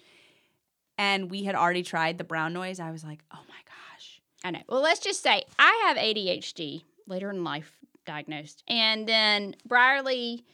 and 0.98 1.30
we 1.30 1.44
had 1.44 1.54
already 1.54 1.82
tried 1.82 2.18
the 2.18 2.24
brown 2.24 2.52
noise, 2.52 2.80
I 2.80 2.90
was 2.90 3.02
like, 3.02 3.20
"Oh 3.32 3.40
my 3.48 3.54
gosh." 3.64 4.20
I 4.44 4.50
know. 4.50 4.60
Well, 4.68 4.82
let's 4.82 5.00
just 5.00 5.22
say 5.22 5.44
I 5.58 5.84
have 5.86 5.96
ADHD 5.96 6.82
later 7.06 7.30
in 7.30 7.44
life 7.44 7.72
diagnosed, 8.04 8.62
and 8.68 9.06
then 9.08 9.56
Brierley 9.66 10.44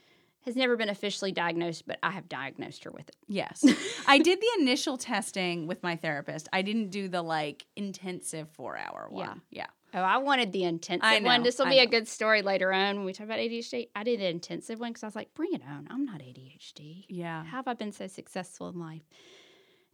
has 0.46 0.56
never 0.56 0.74
been 0.76 0.88
officially 0.88 1.32
diagnosed, 1.32 1.86
but 1.86 1.98
I 2.02 2.12
have 2.12 2.28
diagnosed 2.28 2.84
her 2.84 2.90
with 2.90 3.08
it. 3.08 3.16
Yes. 3.28 3.62
I 4.06 4.18
did 4.18 4.40
the 4.40 4.62
initial 4.62 4.96
testing 4.96 5.66
with 5.66 5.82
my 5.82 5.96
therapist. 5.96 6.48
I 6.50 6.62
didn't 6.62 6.88
do 6.88 7.08
the 7.08 7.20
like 7.20 7.66
intensive 7.76 8.48
4-hour 8.56 9.08
one. 9.10 9.42
Yeah. 9.50 9.66
Oh, 9.92 10.00
I 10.00 10.18
wanted 10.18 10.52
the 10.52 10.64
intensive 10.64 11.04
I 11.04 11.20
one. 11.20 11.42
This 11.42 11.58
will 11.58 11.66
be 11.66 11.80
a 11.80 11.86
good 11.86 12.08
story 12.08 12.40
later 12.42 12.72
on 12.72 12.96
when 12.96 13.04
we 13.04 13.12
talk 13.12 13.26
about 13.26 13.38
ADHD. 13.38 13.88
I 13.94 14.02
did 14.02 14.20
the 14.20 14.28
intensive 14.28 14.80
one 14.80 14.90
because 14.92 15.02
I 15.02 15.06
was 15.08 15.16
like, 15.16 15.34
bring 15.34 15.52
it 15.52 15.62
on. 15.68 15.88
I'm 15.90 16.06
not 16.06 16.20
ADHD. 16.20 17.04
Yeah. 17.08 17.44
How 17.44 17.58
have 17.58 17.68
I 17.68 17.74
been 17.74 17.92
so 17.92 18.06
successful 18.06 18.68
in 18.70 18.78
life? 18.78 19.02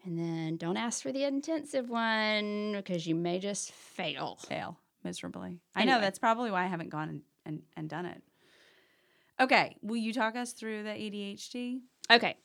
And 0.05 0.17
then 0.17 0.59
don't 0.59 0.77
ask 0.77 1.03
for 1.03 1.11
the 1.11 1.25
intensive 1.25 1.89
one 1.91 2.75
because 2.77 3.07
you 3.07 3.17
may 3.17 3.41
just 3.41 3.73
fail. 3.73 4.39
Fail 4.47 4.79
miserably. 5.07 5.61
I 5.75 5.85
know 5.85 6.01
that's 6.01 6.19
probably 6.19 6.51
why 6.51 6.65
I 6.65 6.67
haven't 6.67 6.91
gone 6.91 7.09
and, 7.09 7.23
and, 7.45 7.63
and 7.77 7.89
done 7.89 8.07
it. 8.07 8.23
Okay, 9.39 9.77
will 9.83 9.97
you 9.97 10.13
talk 10.13 10.35
us 10.35 10.53
through 10.53 10.83
the 10.83 10.91
ADHD? 10.91 11.81
Okay. 12.11 12.37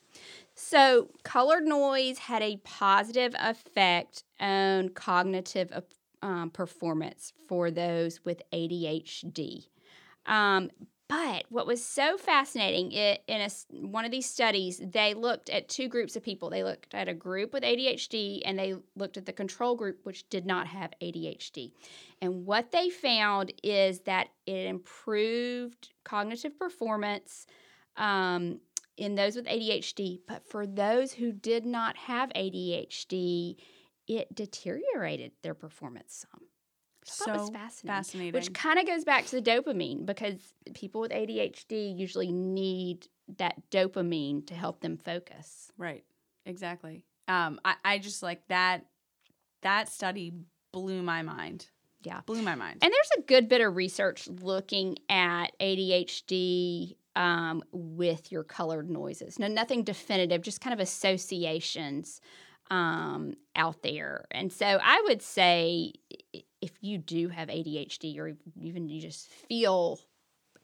So, 0.54 1.08
colored 1.22 1.64
noise 1.64 2.18
had 2.18 2.42
a 2.42 2.58
positive 2.58 3.34
effect 3.38 4.24
on 4.38 4.90
cognitive 4.90 5.72
uh, 5.72 5.80
um, 6.24 6.50
performance 6.50 7.32
for 7.48 7.70
those 7.70 8.20
with 8.24 8.42
ADHD. 8.52 9.66
Um, 10.26 10.70
but 11.12 11.44
what 11.50 11.66
was 11.66 11.84
so 11.84 12.16
fascinating, 12.16 12.90
it, 12.92 13.22
in 13.28 13.42
a, 13.42 13.50
one 13.86 14.06
of 14.06 14.10
these 14.10 14.24
studies, 14.24 14.80
they 14.82 15.12
looked 15.12 15.50
at 15.50 15.68
two 15.68 15.86
groups 15.86 16.16
of 16.16 16.22
people. 16.22 16.48
They 16.48 16.64
looked 16.64 16.94
at 16.94 17.06
a 17.06 17.12
group 17.12 17.52
with 17.52 17.64
ADHD 17.64 18.40
and 18.46 18.58
they 18.58 18.76
looked 18.96 19.18
at 19.18 19.26
the 19.26 19.32
control 19.32 19.74
group, 19.74 20.00
which 20.04 20.26
did 20.30 20.46
not 20.46 20.66
have 20.68 20.92
ADHD. 21.02 21.72
And 22.22 22.46
what 22.46 22.72
they 22.72 22.88
found 22.88 23.52
is 23.62 24.00
that 24.00 24.28
it 24.46 24.66
improved 24.66 25.90
cognitive 26.02 26.58
performance. 26.58 27.46
Um, 27.96 28.60
in 28.98 29.14
those 29.14 29.36
with 29.36 29.46
ADHD, 29.46 30.20
but 30.28 30.46
for 30.46 30.66
those 30.66 31.12
who 31.12 31.32
did 31.32 31.64
not 31.64 31.96
have 31.96 32.30
ADHD, 32.36 33.56
it 34.06 34.34
deteriorated 34.34 35.32
their 35.42 35.54
performance 35.54 36.26
some. 36.30 36.42
It 37.02 37.08
was 37.08 37.14
So 37.16 37.24
fascinating. 37.52 37.86
fascinating. 37.86 38.32
Which 38.32 38.52
kind 38.52 38.78
of 38.78 38.86
goes 38.86 39.04
back 39.04 39.26
to 39.26 39.40
the 39.40 39.42
dopamine 39.42 40.06
because 40.06 40.54
people 40.74 41.00
with 41.00 41.10
ADHD 41.10 41.98
usually 41.98 42.30
need 42.32 43.08
that 43.38 43.54
dopamine 43.70 44.46
to 44.46 44.54
help 44.54 44.80
them 44.80 44.96
focus. 44.96 45.70
Right. 45.76 46.04
Exactly. 46.46 47.04
Um, 47.28 47.60
I, 47.64 47.74
I 47.84 47.98
just 47.98 48.22
like 48.22 48.46
that 48.48 48.86
that 49.62 49.88
study 49.88 50.32
blew 50.72 51.02
my 51.02 51.22
mind. 51.22 51.66
Yeah. 52.02 52.20
Blew 52.26 52.42
my 52.42 52.56
mind. 52.56 52.78
And 52.82 52.92
there's 52.92 53.10
a 53.18 53.26
good 53.28 53.48
bit 53.48 53.60
of 53.60 53.76
research 53.76 54.26
looking 54.28 54.98
at 55.08 55.52
ADHD 55.60 56.96
um, 57.14 57.62
with 57.72 58.32
your 58.32 58.42
colored 58.42 58.90
noises. 58.90 59.38
Now, 59.38 59.46
nothing 59.48 59.84
definitive, 59.84 60.42
just 60.42 60.60
kind 60.60 60.74
of 60.74 60.80
associations 60.80 62.20
um, 62.70 63.34
out 63.56 63.82
there. 63.82 64.24
And 64.30 64.52
so 64.52 64.66
I 64.82 65.02
would 65.06 65.22
say 65.22 65.92
if 66.60 66.72
you 66.80 66.98
do 66.98 67.28
have 67.28 67.48
ADHD 67.48 68.18
or 68.18 68.32
even 68.60 68.88
you 68.88 69.00
just 69.00 69.28
feel 69.28 70.00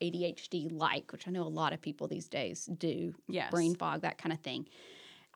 ADHD 0.00 0.68
like, 0.70 1.11
which 1.12 1.26
I 1.26 1.30
know 1.30 1.42
a 1.42 1.48
lot 1.48 1.72
of 1.72 1.80
people 1.80 2.06
these 2.06 2.28
days 2.28 2.66
do, 2.66 3.14
yes. 3.28 3.50
brain 3.50 3.74
fog, 3.74 4.02
that 4.02 4.18
kind 4.18 4.32
of 4.32 4.40
thing, 4.40 4.68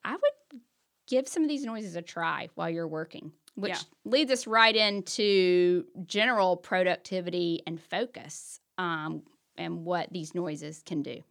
I 0.04 0.12
would 0.12 0.60
give 1.08 1.28
some 1.28 1.42
of 1.42 1.48
these 1.48 1.64
noises 1.64 1.96
a 1.96 2.02
try 2.02 2.48
while 2.54 2.70
you're 2.70 2.88
working, 2.88 3.32
which 3.54 3.72
Yeah. 3.72 3.78
leads 4.04 4.30
us 4.30 4.46
right 4.46 4.74
into 4.74 5.84
general 6.06 6.56
productivity 6.56 7.60
and 7.66 7.80
focus 7.80 8.60
um, 8.78 9.22
and 9.58 9.84
what 9.84 10.12
these 10.12 10.34
noises 10.34 10.82
can 10.86 11.02
do. 11.02 11.22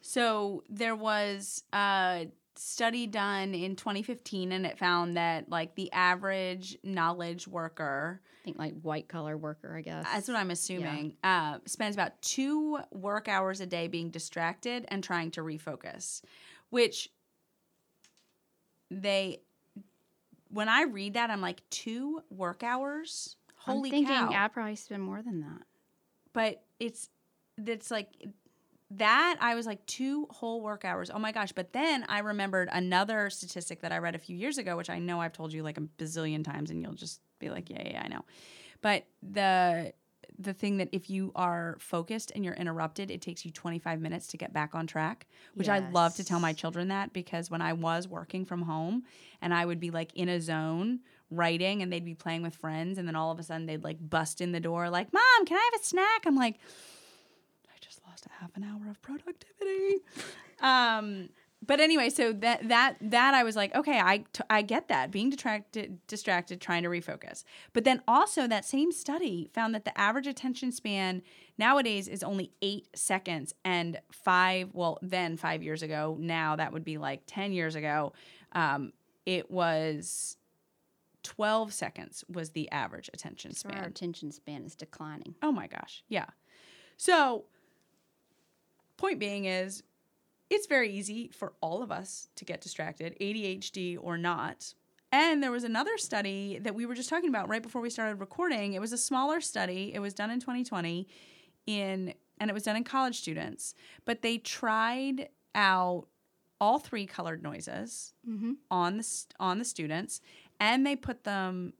So 0.00 0.64
there 0.68 0.96
was 0.96 1.62
a 1.72 2.28
study 2.56 3.06
done 3.06 3.54
in 3.54 3.76
2015 3.76 4.52
and 4.52 4.64
it 4.66 4.78
found 4.78 5.16
that 5.16 5.48
like 5.48 5.74
the 5.74 5.90
average 5.92 6.76
knowledge 6.82 7.48
worker 7.48 8.20
I 8.42 8.44
think 8.44 8.58
like 8.58 8.80
white 8.82 9.08
collar 9.08 9.36
worker, 9.36 9.74
I 9.76 9.80
guess. 9.80 10.04
That's 10.04 10.28
what 10.28 10.36
I'm 10.36 10.50
assuming. 10.50 11.16
Uh, 11.24 11.58
spends 11.64 11.96
about 11.96 12.20
two 12.20 12.78
work 12.92 13.26
hours 13.26 13.60
a 13.60 13.66
day 13.66 13.88
being 13.88 14.10
distracted 14.10 14.84
and 14.88 15.02
trying 15.02 15.30
to 15.32 15.40
refocus, 15.40 16.20
which 16.68 17.10
they 18.90 19.40
when 20.50 20.68
I 20.68 20.82
read 20.82 21.14
that, 21.14 21.30
I'm 21.30 21.40
like, 21.40 21.62
two 21.70 22.22
work 22.30 22.62
hours? 22.62 23.36
Holy 23.56 23.88
I'm 23.88 23.90
thinking 23.90 24.14
cow. 24.14 24.44
I'd 24.44 24.52
probably 24.52 24.76
spend 24.76 25.02
more 25.02 25.22
than 25.22 25.40
that. 25.40 25.62
but 26.32 26.62
it's 26.78 27.08
it's 27.56 27.90
like 27.90 28.08
that 28.98 29.36
i 29.40 29.54
was 29.54 29.66
like 29.66 29.84
two 29.86 30.26
whole 30.30 30.60
work 30.60 30.84
hours. 30.84 31.10
Oh 31.12 31.18
my 31.18 31.32
gosh. 31.32 31.52
But 31.52 31.72
then 31.72 32.04
i 32.08 32.20
remembered 32.20 32.68
another 32.72 33.30
statistic 33.30 33.80
that 33.80 33.92
i 33.92 33.98
read 33.98 34.14
a 34.14 34.18
few 34.18 34.36
years 34.36 34.58
ago 34.58 34.76
which 34.76 34.90
i 34.90 34.98
know 34.98 35.20
i've 35.20 35.32
told 35.32 35.52
you 35.52 35.62
like 35.62 35.78
a 35.78 35.82
bazillion 35.98 36.44
times 36.44 36.70
and 36.70 36.82
you'll 36.82 36.92
just 36.92 37.20
be 37.38 37.50
like 37.50 37.70
yeah 37.70 37.82
yeah 37.84 38.02
i 38.04 38.08
know. 38.08 38.24
But 38.80 39.04
the 39.22 39.92
the 40.38 40.52
thing 40.52 40.78
that 40.78 40.88
if 40.90 41.08
you 41.08 41.30
are 41.36 41.76
focused 41.78 42.32
and 42.34 42.44
you're 42.44 42.54
interrupted 42.54 43.10
it 43.10 43.22
takes 43.22 43.44
you 43.44 43.50
25 43.52 44.00
minutes 44.00 44.26
to 44.28 44.36
get 44.36 44.52
back 44.52 44.74
on 44.74 44.86
track 44.86 45.26
which 45.54 45.68
i 45.68 45.78
love 45.90 46.14
to 46.16 46.24
tell 46.24 46.40
my 46.40 46.52
children 46.52 46.88
that 46.88 47.12
because 47.12 47.50
when 47.50 47.62
i 47.62 47.72
was 47.72 48.08
working 48.08 48.44
from 48.44 48.62
home 48.62 49.04
and 49.40 49.54
i 49.54 49.64
would 49.64 49.78
be 49.78 49.90
like 49.90 50.12
in 50.14 50.28
a 50.28 50.40
zone 50.40 50.98
writing 51.30 51.82
and 51.82 51.92
they'd 51.92 52.04
be 52.04 52.14
playing 52.14 52.42
with 52.42 52.54
friends 52.54 52.98
and 52.98 53.06
then 53.06 53.14
all 53.14 53.30
of 53.30 53.38
a 53.38 53.44
sudden 53.44 53.66
they'd 53.66 53.84
like 53.84 53.98
bust 54.00 54.40
in 54.40 54.50
the 54.50 54.58
door 54.58 54.90
like 54.90 55.12
mom 55.12 55.46
can 55.46 55.56
i 55.56 55.70
have 55.72 55.80
a 55.80 55.84
snack? 55.84 56.24
I'm 56.26 56.36
like 56.36 56.58
lost 58.24 58.40
half 58.40 58.56
an 58.56 58.64
hour 58.64 58.90
of 58.90 59.00
productivity 59.02 60.02
um 60.60 61.28
but 61.66 61.80
anyway 61.80 62.08
so 62.10 62.32
that 62.32 62.66
that 62.68 62.96
that 63.00 63.34
i 63.34 63.42
was 63.42 63.56
like 63.56 63.74
okay 63.74 64.00
i 64.00 64.18
t- 64.18 64.42
i 64.50 64.62
get 64.62 64.88
that 64.88 65.10
being 65.10 65.30
distracted 65.30 65.98
distracted 66.06 66.60
trying 66.60 66.82
to 66.82 66.88
refocus 66.88 67.44
but 67.72 67.84
then 67.84 68.02
also 68.06 68.46
that 68.46 68.64
same 68.64 68.92
study 68.92 69.50
found 69.52 69.74
that 69.74 69.84
the 69.84 69.98
average 69.98 70.26
attention 70.26 70.70
span 70.70 71.22
nowadays 71.58 72.08
is 72.08 72.22
only 72.22 72.50
eight 72.62 72.86
seconds 72.94 73.54
and 73.64 73.98
five 74.12 74.68
well 74.72 74.98
then 75.02 75.36
five 75.36 75.62
years 75.62 75.82
ago 75.82 76.16
now 76.20 76.56
that 76.56 76.72
would 76.72 76.84
be 76.84 76.98
like 76.98 77.22
10 77.26 77.52
years 77.52 77.74
ago 77.74 78.12
um, 78.52 78.92
it 79.26 79.50
was 79.50 80.36
12 81.24 81.72
seconds 81.72 82.22
was 82.28 82.50
the 82.50 82.70
average 82.70 83.08
attention 83.12 83.52
So 83.54 83.68
our 83.70 83.76
span 83.76 83.88
attention 83.88 84.30
span 84.30 84.64
is 84.64 84.74
declining. 84.76 85.34
Oh 85.42 85.50
my 85.50 85.66
gosh. 85.66 86.04
Yeah. 86.06 86.26
So, 86.96 87.46
point 89.04 89.18
being 89.18 89.44
is, 89.44 89.82
it's 90.50 90.66
very 90.66 90.90
easy 90.90 91.30
for 91.32 91.52
all 91.60 91.82
of 91.82 91.90
us 91.90 92.28
to 92.36 92.44
get 92.44 92.60
distracted, 92.60 93.16
ADHD 93.20 93.98
or 94.00 94.16
not. 94.18 94.74
And 95.10 95.42
there 95.42 95.50
was 95.52 95.64
another 95.64 95.96
study 95.96 96.58
that 96.60 96.74
we 96.74 96.86
were 96.86 96.94
just 96.94 97.08
talking 97.08 97.28
about 97.28 97.48
right 97.48 97.62
before 97.62 97.80
we 97.80 97.90
started 97.90 98.16
recording. 98.20 98.72
It 98.74 98.80
was 98.80 98.92
a 98.92 98.98
smaller 98.98 99.40
study. 99.40 99.92
It 99.94 100.00
was 100.00 100.12
done 100.14 100.30
in 100.30 100.40
2020 100.40 101.06
in 101.66 102.14
and 102.40 102.50
it 102.50 102.52
was 102.52 102.64
done 102.64 102.76
in 102.76 102.84
college 102.84 103.18
students, 103.20 103.74
but 104.04 104.22
they 104.22 104.38
tried 104.38 105.28
out 105.54 106.06
all 106.60 106.78
three 106.78 107.06
colored 107.06 107.42
noises 107.42 108.12
Mm-hmm. 108.28 108.52
on 108.70 108.96
the 108.98 109.06
on 109.38 109.58
the 109.58 109.64
students 109.64 110.20
and 110.58 110.84
they 110.86 110.96
put 110.96 111.24
them 111.24 111.74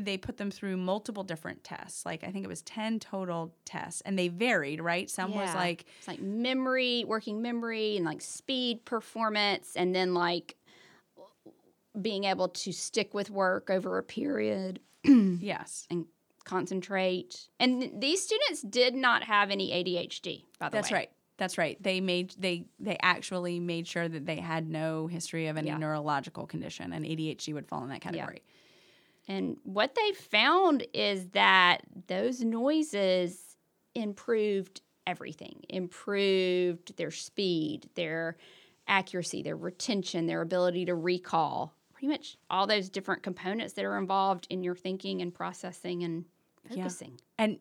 they 0.00 0.18
put 0.18 0.36
them 0.36 0.50
through 0.50 0.76
multiple 0.76 1.22
different 1.24 1.64
tests. 1.64 2.04
Like 2.04 2.22
i 2.24 2.30
think 2.30 2.44
it 2.44 2.48
was 2.48 2.62
10 2.62 3.00
total 3.00 3.54
tests 3.64 4.02
and 4.02 4.18
they 4.18 4.28
varied 4.28 4.80
right? 4.80 5.08
Some 5.10 5.34
was 5.34 5.54
like 5.54 5.86
It's 5.98 6.08
like 6.08 6.20
memory, 6.20 7.04
working 7.06 7.40
memory, 7.42 7.96
and 7.96 8.04
like 8.04 8.20
speed, 8.20 8.84
performance, 8.84 9.72
and 9.76 9.94
then 9.94 10.14
like 10.14 10.56
being 12.00 12.24
able 12.24 12.48
to 12.48 12.72
stick 12.72 13.14
with 13.14 13.30
work 13.30 13.70
over 13.70 13.96
a 13.98 14.02
period 14.02 14.80
yes. 15.04 15.86
and 15.90 16.04
concentrate. 16.44 17.48
And 17.58 18.00
these 18.00 18.22
students 18.22 18.62
did 18.62 18.94
not 18.94 19.22
have 19.24 19.50
any 19.50 19.70
ADHD, 19.70 20.44
by 20.58 20.68
the 20.68 20.72
that's 20.76 20.90
way. 20.90 20.96
right. 20.98 21.10
That's 21.38 21.58
right. 21.58 21.82
They 21.82 22.00
made 22.00 22.34
they 22.38 22.64
they 22.80 22.96
actually 23.02 23.60
made 23.60 23.86
sure 23.86 24.08
that 24.08 24.24
they 24.24 24.36
had 24.36 24.68
no 24.70 25.06
history 25.06 25.48
of 25.48 25.56
any 25.58 25.68
Yeah. 25.68 25.76
neurological 25.76 26.46
condition 26.46 26.92
and 26.94 27.04
adhd 27.04 27.52
would 27.52 27.66
fall 27.66 27.82
in 27.82 27.90
that 27.90 28.00
category 28.00 28.42
And 29.28 29.56
what 29.64 29.94
they 29.94 30.12
found 30.12 30.86
is 30.94 31.28
that 31.30 31.80
those 32.06 32.42
noises 32.42 33.56
improved 33.94 34.82
everything, 35.06 35.64
improved 35.68 36.96
their 36.96 37.10
speed, 37.10 37.88
their 37.94 38.36
accuracy, 38.88 39.42
their 39.42 39.56
retention, 39.56 40.26
their 40.26 40.42
ability 40.42 40.84
to 40.86 40.94
recall, 40.94 41.74
pretty 41.92 42.08
much 42.08 42.36
all 42.50 42.66
those 42.66 42.88
different 42.88 43.22
components 43.22 43.72
that 43.74 43.84
are 43.84 43.98
involved 43.98 44.46
in 44.50 44.62
your 44.62 44.76
thinking 44.76 45.22
and 45.22 45.34
processing 45.34 46.04
and 46.04 46.24
Yeah. 46.70 46.84
focusing. 46.84 47.20
And 47.38 47.58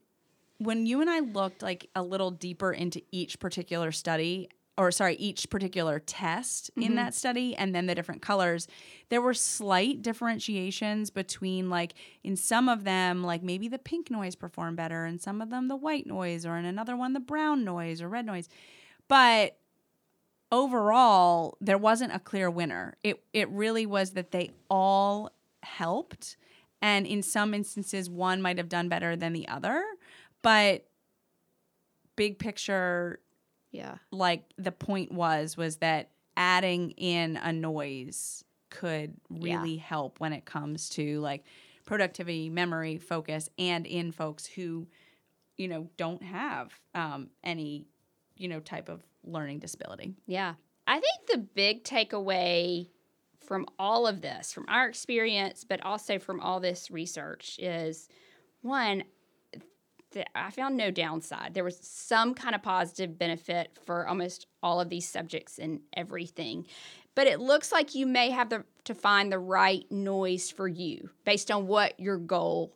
when 0.58 0.86
you 0.86 1.01
and 1.01 1.10
I 1.10 1.19
looked 1.19 1.62
like 1.62 1.89
a 1.95 2.04
little 2.04 2.32
deeper 2.32 2.71
into 2.71 3.01
each 3.12 3.39
particular 3.39 3.91
study, 3.91 4.49
or 4.77 4.91
sorry, 4.91 5.15
each 5.15 5.49
particular 5.49 5.99
test 5.99 6.69
in 6.75 6.83
mm-hmm. 6.83 6.95
that 6.95 7.13
study, 7.13 7.55
and 7.55 7.73
then 7.73 7.85
the 7.85 7.95
different 7.95 8.21
colors, 8.21 8.67
there 9.09 9.21
were 9.21 9.33
slight 9.33 10.01
differentiations 10.01 11.09
between 11.09 11.69
like 11.69 11.93
in 12.23 12.35
some 12.35 12.67
of 12.67 12.83
them, 12.83 13.23
like 13.23 13.41
maybe 13.41 13.67
the 13.67 13.79
pink 13.79 14.11
noise 14.11 14.35
performed 14.35 14.75
better, 14.75 15.05
and 15.05 15.21
some 15.21 15.41
of 15.41 15.49
them 15.49 15.67
the 15.67 15.75
white 15.75 16.05
noise, 16.05 16.45
or 16.45 16.57
in 16.57 16.65
another 16.65 16.95
one 16.95 17.13
the 17.13 17.19
brown 17.19 17.63
noise 17.63 18.01
or 18.01 18.09
red 18.09 18.25
noise. 18.25 18.49
But 19.07 19.57
overall, 20.51 21.57
there 21.61 21.77
wasn't 21.77 22.13
a 22.13 22.19
clear 22.19 22.49
winner. 22.49 22.97
It 23.03 23.23
it 23.31 23.49
really 23.49 23.85
was 23.85 24.11
that 24.11 24.31
they 24.31 24.51
all 24.69 25.29
helped, 25.63 26.35
and 26.81 27.07
in 27.07 27.23
some 27.23 27.53
instances, 27.53 28.09
one 28.09 28.41
might 28.41 28.57
have 28.57 28.69
done 28.69 28.89
better 28.89 29.15
than 29.15 29.31
the 29.31 29.47
other. 29.47 29.83
But 30.41 30.85
big 32.15 32.39
picture, 32.39 33.19
Yeah. 33.75 33.95
like 34.11 34.43
the 34.57 34.71
point 34.71 35.11
was 35.11 35.57
was 35.57 35.77
that 35.77 36.09
adding 36.38 36.91
in 36.91 37.38
a 37.38 37.51
noise 37.53 38.43
could 38.69 39.15
Yeah. 39.29 39.57
really 39.57 39.77
help 39.77 40.19
when 40.19 40.33
it 40.33 40.45
comes 40.45 40.89
to 40.91 41.19
like 41.21 41.45
productivity, 41.85 42.49
memory, 42.49 42.97
focus, 42.97 43.49
and 43.59 43.85
in 43.85 44.11
folks 44.11 44.45
who, 44.45 44.88
you 45.57 45.67
know, 45.67 45.88
don't 45.97 46.23
have 46.23 46.73
um, 46.93 47.29
any, 47.43 47.85
you 48.38 48.47
know, 48.47 48.59
type 48.59 48.89
of 48.89 49.03
learning 49.23 49.59
disability. 49.59 50.15
Yeah. 50.25 50.55
I 50.88 50.99
think 50.99 51.27
the 51.31 51.38
big 51.38 51.83
takeaway 51.83 52.89
from 53.39 53.67
all 53.77 54.07
of 54.07 54.21
this, 54.21 54.51
from 54.51 54.65
our 54.67 54.88
experience, 54.88 55.63
but 55.63 55.79
also 55.85 56.17
from 56.19 56.39
all 56.39 56.59
this 56.59 56.89
research, 56.89 57.59
is 57.59 58.09
one, 58.61 59.03
th- 60.15 60.28
I 60.34 60.49
found 60.49 60.78
no 60.78 60.91
downside. 60.91 61.54
There 61.54 61.63
was 61.63 61.78
some 61.82 62.34
kind 62.34 62.56
of 62.56 62.63
positive 62.63 63.19
benefit 63.19 63.78
for 63.86 64.08
almost 64.08 64.47
all 64.63 64.80
of 64.80 64.89
these 64.89 65.08
subjects 65.08 65.60
and 65.60 65.82
everything. 65.95 66.65
But 67.15 67.28
it 67.28 67.39
looks 67.39 67.71
like 67.71 67.95
you 67.95 68.06
may 68.06 68.30
have 68.32 68.49
the, 68.49 68.63
to 68.86 68.95
find 68.95 69.32
the 69.32 69.39
right 69.39 69.89
noise 69.91 70.49
for 70.49 70.67
you 70.67 71.10
based 71.25 71.51
on 71.51 71.67
what 71.67 71.99
your 71.99 72.17
goal 72.17 72.75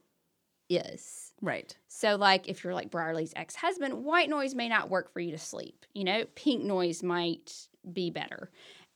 is. 0.69 1.34
Right. 1.41 1.75
So, 1.88 2.15
like, 2.15 2.47
if 2.47 2.63
you're 2.63 2.73
like 2.73 2.91
Brierley's 2.91 3.34
ex 3.36 3.56
husband, 3.56 4.04
white 4.04 4.30
noise 4.30 4.54
may 4.54 4.69
not 4.69 4.89
work 4.89 5.12
for 5.12 5.21
you 5.21 5.32
to 5.32 5.38
sleep. 5.38 5.86
You 5.93 6.04
know, 6.04 6.25
pink 6.36 6.63
noise 6.63 7.02
might 7.02 7.67
be 7.91 8.12
better. 8.12 8.52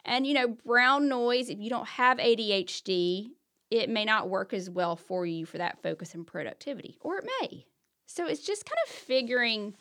And, 0.05 0.27
you 0.27 0.33
know, 0.33 0.49
brown 0.65 1.07
noise, 1.07 1.49
if 1.49 1.59
you 1.59 1.69
don't 1.69 1.87
have 1.87 2.17
ADHD, 2.17 3.29
it 3.71 3.89
may 3.89 4.03
not 4.05 4.29
work 4.29 4.53
as 4.53 4.69
well 4.69 4.97
for 4.97 5.25
you 5.25 5.45
for 5.45 5.57
that 5.57 5.81
focus 5.81 6.13
and 6.13 6.27
productivity, 6.27 6.97
or 7.01 7.17
it 7.17 7.29
may. 7.41 7.65
So, 8.05 8.27
it's 8.27 8.45
just 8.45 8.65
kind 8.65 8.77
of 8.87 8.93
figuring 8.93 9.75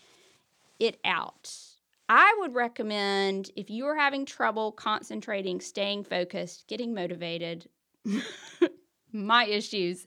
it 0.78 0.98
out. 1.04 1.54
I 2.08 2.36
would 2.40 2.54
recommend 2.54 3.50
if 3.56 3.70
you 3.70 3.86
are 3.86 3.96
having 3.96 4.26
trouble 4.26 4.72
concentrating, 4.72 5.60
staying 5.60 6.04
focused, 6.04 6.66
getting 6.68 6.92
motivated, 6.92 7.68
my 9.12 9.46
issues, 9.46 10.04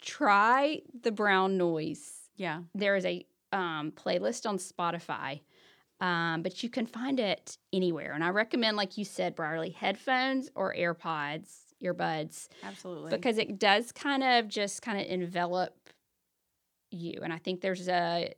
try 0.00 0.80
the 1.02 1.10
brown 1.12 1.56
noise 1.56 2.12
Yeah. 2.36 2.60
there 2.74 2.96
is 2.96 3.04
a 3.04 3.26
um, 3.52 3.92
playlist 3.92 4.48
on 4.48 4.58
Spotify, 4.58 5.40
um, 6.00 6.42
but 6.42 6.62
you 6.62 6.68
can 6.68 6.86
find 6.86 7.18
it 7.18 7.58
anywhere. 7.72 8.12
And 8.12 8.22
I 8.22 8.28
recommend, 8.28 8.76
like 8.76 8.96
you 8.96 9.04
said, 9.04 9.34
Brierley, 9.34 9.70
headphones 9.70 10.50
or 10.54 10.74
AirPods, 10.74 11.50
earbuds, 11.82 12.48
Absolutely. 12.62 13.10
because 13.10 13.38
it 13.38 13.58
does 13.58 13.90
kind 13.92 14.22
of 14.22 14.48
just 14.48 14.82
kind 14.82 15.00
of 15.00 15.06
envelop 15.06 15.87
you. 16.90 17.20
And 17.22 17.32
I 17.32 17.38
think 17.38 17.60
there's 17.60 17.88
a, 17.88 18.34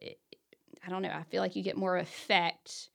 I 0.86 0.90
don't 0.90 1.02
know, 1.02 1.10
I 1.10 1.22
feel 1.24 1.42
like 1.42 1.56
you 1.56 1.62
get 1.62 1.76
more 1.76 1.96
effect 1.98 2.90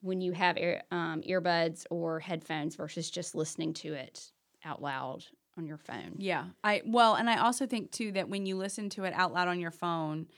when 0.00 0.20
you 0.20 0.32
have 0.32 0.56
ear, 0.56 0.82
um, 0.90 1.22
earbuds 1.22 1.84
or 1.90 2.20
headphones 2.20 2.76
versus 2.76 3.10
just 3.10 3.34
listening 3.34 3.74
to 3.74 3.94
it 3.94 4.30
out 4.64 4.80
loud 4.82 5.24
on 5.56 5.66
your 5.66 5.78
phone. 5.78 6.14
Yeah. 6.18 6.46
I 6.62 6.82
well, 6.86 7.14
and 7.14 7.28
I 7.28 7.38
also 7.38 7.66
think 7.66 7.90
too 7.90 8.12
that 8.12 8.28
when 8.28 8.46
you 8.46 8.56
listen 8.56 8.90
to 8.90 9.04
it 9.04 9.12
out 9.14 9.32
loud 9.32 9.48
on 9.48 9.58
your 9.60 9.72
phone, 9.72 10.28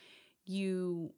you 0.47 1.13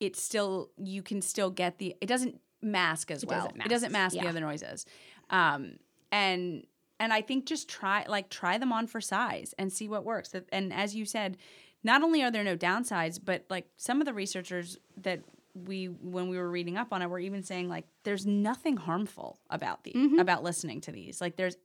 it's 0.00 0.20
still 0.22 0.70
you 0.76 1.02
can 1.02 1.22
still 1.22 1.50
get 1.50 1.78
the 1.78 1.96
it 2.02 2.06
doesn't 2.06 2.38
mask 2.60 3.10
as 3.10 3.22
It 3.22 3.28
well. 3.30 3.46
doesn't 3.46 3.60
it 3.62 3.68
doesn't 3.68 3.92
mask, 3.92 4.14
mask 4.14 4.22
the 4.24 4.28
other 4.28 4.40
noises. 4.40 4.84
Um 5.30 5.78
and 6.12 6.66
and 7.00 7.12
I 7.12 7.22
think 7.22 7.46
just 7.46 7.68
try 7.68 8.04
like 8.06 8.28
try 8.28 8.58
them 8.58 8.72
on 8.72 8.86
for 8.86 9.00
size 9.00 9.54
and 9.58 9.72
see 9.72 9.88
what 9.88 10.04
works. 10.04 10.34
And 10.52 10.72
as 10.72 10.94
you 10.94 11.06
said, 11.06 11.38
not 11.86 12.02
only 12.02 12.22
are 12.22 12.30
there 12.30 12.44
no 12.44 12.56
downsides, 12.56 13.18
but 13.22 13.44
like 13.48 13.66
some 13.76 14.00
of 14.00 14.06
the 14.06 14.12
researchers 14.12 14.76
that 14.98 15.20
we 15.54 15.86
when 15.86 16.28
we 16.28 16.36
were 16.36 16.50
reading 16.50 16.76
up 16.76 16.92
on 16.92 17.00
it 17.00 17.08
were 17.08 17.18
even 17.18 17.42
saying 17.42 17.68
like 17.68 17.86
there's 18.04 18.26
nothing 18.26 18.76
harmful 18.76 19.38
about 19.48 19.84
these 19.84 19.94
Mhm. 19.94 20.20
about 20.20 20.42
listening 20.42 20.80
to 20.82 20.92
these. 20.92 21.20
Like 21.20 21.36
there's 21.36 21.56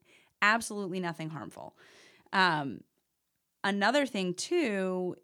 absolutely 0.42 1.00
nothing 1.02 1.30
harmful. 1.30 1.76
Um, 2.32 2.82
another 3.64 4.06
thing 4.06 4.34
too 4.34 5.16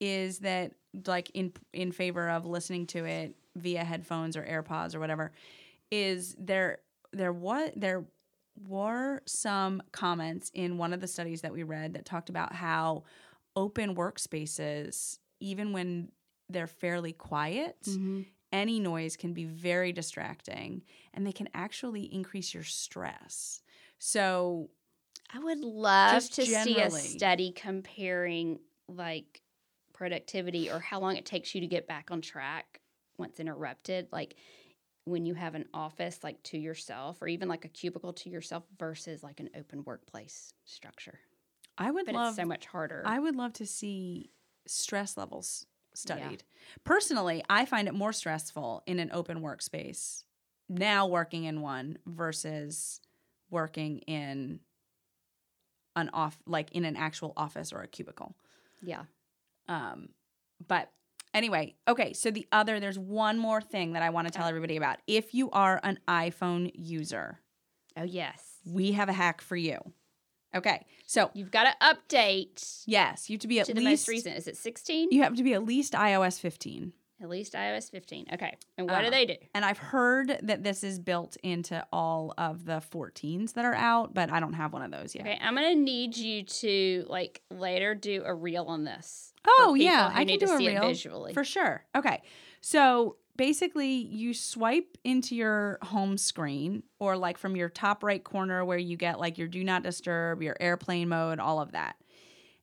is 0.00 0.40
that 0.40 0.72
like 1.06 1.30
in 1.34 1.52
in 1.72 1.92
favor 1.92 2.28
of 2.28 2.44
listening 2.44 2.86
to 2.88 3.04
it 3.04 3.36
via 3.56 3.84
headphones 3.84 4.36
or 4.36 4.42
AirPods 4.44 4.94
or 4.94 5.00
whatever 5.00 5.32
is 5.90 6.34
there 6.38 6.78
there 7.12 7.32
what 7.32 7.72
there 7.76 8.04
were 8.68 9.22
some 9.26 9.82
comments 9.92 10.50
in 10.54 10.76
one 10.78 10.92
of 10.92 11.00
the 11.00 11.06
studies 11.06 11.40
that 11.42 11.52
we 11.52 11.62
read 11.62 11.94
that 11.94 12.04
talked 12.04 12.28
about 12.28 12.52
how 12.52 13.02
open 13.56 13.94
workspaces 13.94 15.18
even 15.40 15.72
when 15.72 16.10
they're 16.48 16.66
fairly 16.66 17.12
quiet 17.12 17.76
mm-hmm. 17.88 18.22
any 18.52 18.80
noise 18.80 19.16
can 19.16 19.32
be 19.32 19.44
very 19.44 19.92
distracting 19.92 20.82
and 21.14 21.26
they 21.26 21.32
can 21.32 21.48
actually 21.54 22.02
increase 22.12 22.52
your 22.54 22.64
stress 22.64 23.62
so 23.98 24.70
I 25.32 25.38
would 25.38 25.60
love 25.60 26.28
to 26.30 26.44
see 26.44 26.80
a 26.80 26.90
study 26.90 27.52
comparing 27.52 28.58
like 28.88 29.42
productivity 29.92 30.70
or 30.70 30.80
how 30.80 30.98
long 30.98 31.16
it 31.16 31.26
takes 31.26 31.54
you 31.54 31.60
to 31.60 31.66
get 31.66 31.86
back 31.86 32.10
on 32.10 32.20
track 32.20 32.80
once 33.18 33.38
interrupted. 33.38 34.08
Like 34.10 34.36
when 35.04 35.26
you 35.26 35.34
have 35.34 35.54
an 35.54 35.66
office 35.72 36.20
like 36.22 36.42
to 36.44 36.58
yourself 36.58 37.22
or 37.22 37.28
even 37.28 37.48
like 37.48 37.64
a 37.64 37.68
cubicle 37.68 38.12
to 38.14 38.30
yourself 38.30 38.64
versus 38.78 39.22
like 39.22 39.38
an 39.38 39.50
open 39.56 39.84
workplace 39.84 40.52
structure. 40.64 41.20
I 41.80 41.90
would 41.90 42.06
But 42.06 42.14
love 42.14 42.34
so 42.36 42.44
much 42.44 42.66
harder. 42.66 43.02
I 43.04 43.18
would 43.18 43.34
love 43.34 43.52
to 43.54 43.66
see 43.66 44.30
stress 44.66 45.16
levels 45.16 45.66
studied. 45.94 46.44
Personally, 46.84 47.42
I 47.50 47.64
find 47.64 47.88
it 47.88 47.94
more 47.94 48.12
stressful 48.12 48.82
in 48.86 49.00
an 49.00 49.10
open 49.12 49.40
workspace 49.40 50.22
now 50.68 51.06
working 51.08 51.44
in 51.44 51.62
one 51.62 51.98
versus 52.06 53.00
working 53.50 53.98
in 54.00 54.60
an 55.96 56.10
off 56.12 56.38
like 56.46 56.70
in 56.72 56.84
an 56.84 56.96
actual 56.96 57.32
office 57.36 57.72
or 57.72 57.82
a 57.82 57.88
cubicle. 57.88 58.36
yeah. 58.82 59.02
Um 59.68 60.10
but 60.66 60.92
anyway, 61.34 61.74
okay, 61.88 62.12
so 62.12 62.30
the 62.30 62.46
other 62.52 62.78
there's 62.78 62.98
one 62.98 63.38
more 63.38 63.60
thing 63.60 63.94
that 63.94 64.02
I 64.02 64.10
want 64.10 64.28
to 64.28 64.32
tell 64.32 64.46
everybody 64.46 64.76
about. 64.76 64.98
If 65.06 65.34
you 65.34 65.50
are 65.50 65.80
an 65.82 65.98
iPhone 66.06 66.70
user, 66.74 67.40
Oh 67.96 68.04
yes. 68.04 68.44
we 68.64 68.92
have 68.92 69.08
a 69.08 69.12
hack 69.12 69.40
for 69.40 69.56
you. 69.56 69.78
Okay. 70.54 70.84
So, 71.06 71.30
You've 71.34 71.50
got 71.50 71.64
to 71.64 71.94
update 71.94 72.82
yes, 72.86 73.28
you 73.30 73.34
have 73.34 73.40
to 73.40 73.48
be 73.48 73.60
at 73.60 73.66
to 73.66 73.74
the 73.74 73.80
least 73.80 74.02
most 74.02 74.08
recent. 74.08 74.36
Is 74.36 74.46
it 74.46 74.56
16? 74.56 75.08
you 75.10 75.22
have 75.22 75.34
to 75.36 75.42
be 75.42 75.54
at 75.54 75.64
least 75.64 75.92
iOS 75.94 76.40
15. 76.40 76.92
At 77.22 77.28
least 77.28 77.52
iOS 77.52 77.90
15. 77.90 78.28
Okay. 78.32 78.56
And 78.78 78.88
what 78.88 79.02
do 79.02 79.08
Uh, 79.08 79.10
they 79.10 79.26
do? 79.26 79.34
And 79.54 79.62
I've 79.64 79.76
heard 79.76 80.38
that 80.42 80.62
this 80.62 80.82
is 80.82 80.98
built 80.98 81.36
into 81.42 81.84
all 81.92 82.32
of 82.38 82.64
the 82.64 82.82
14s 82.90 83.52
that 83.52 83.64
are 83.66 83.74
out, 83.74 84.14
but 84.14 84.32
I 84.32 84.40
don't 84.40 84.54
have 84.54 84.72
one 84.72 84.80
of 84.82 84.90
those 84.90 85.14
yet. 85.14 85.26
Okay, 85.26 85.38
I'm 85.38 85.54
gonna 85.54 85.74
need 85.74 86.16
you 86.16 86.44
to 86.44 87.04
like 87.08 87.42
later 87.50 87.94
do 87.94 88.22
a 88.24 88.34
reel 88.34 88.64
on 88.64 88.84
this. 88.84 89.34
Oh, 89.46 89.74
yeah, 89.74 90.10
I 90.14 90.24
need 90.24 90.40
do 90.40 90.46
to 90.46 90.54
a 90.54 90.58
see 90.58 90.68
reel 90.68 90.82
it 90.82 90.86
visually. 90.88 91.34
For 91.34 91.44
sure. 91.44 91.84
Okay. 91.94 92.22
So 92.62 93.16
basically, 93.40 93.92
you 93.92 94.34
swipe 94.34 94.98
into 95.02 95.34
your 95.34 95.78
home 95.80 96.18
screen 96.18 96.82
or 96.98 97.16
like 97.16 97.38
from 97.38 97.56
your 97.56 97.70
top 97.70 98.04
right 98.04 98.22
corner 98.22 98.62
where 98.66 98.76
you 98.76 98.98
get 98.98 99.18
like 99.18 99.38
your 99.38 99.48
do 99.48 99.64
not 99.64 99.82
disturb, 99.82 100.42
your 100.42 100.54
airplane 100.60 101.08
mode, 101.08 101.40
all 101.40 101.58
of 101.58 101.72
that. 101.72 101.96